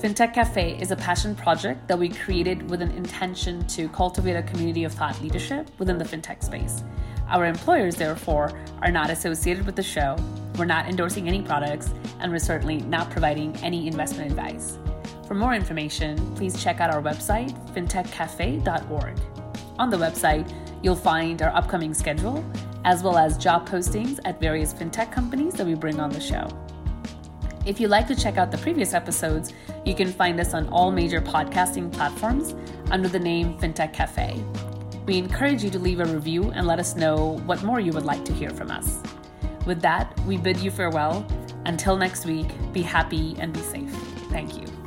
[0.00, 4.42] FinTech Cafe is a passion project that we created with an intention to cultivate a
[4.44, 6.84] community of thought leadership within the fintech space.
[7.28, 10.16] Our employers, therefore, are not associated with the show,
[10.56, 14.78] we're not endorsing any products, and we're certainly not providing any investment advice.
[15.28, 19.20] For more information, please check out our website, fintechcafe.org.
[19.78, 20.50] On the website,
[20.82, 22.42] you'll find our upcoming schedule,
[22.86, 26.48] as well as job postings at various fintech companies that we bring on the show.
[27.66, 29.52] If you'd like to check out the previous episodes,
[29.84, 32.54] you can find us on all major podcasting platforms
[32.90, 34.42] under the name FinTech Cafe.
[35.04, 38.06] We encourage you to leave a review and let us know what more you would
[38.06, 39.02] like to hear from us.
[39.66, 41.26] With that, we bid you farewell.
[41.66, 43.92] Until next week, be happy and be safe.
[44.30, 44.77] Thank you.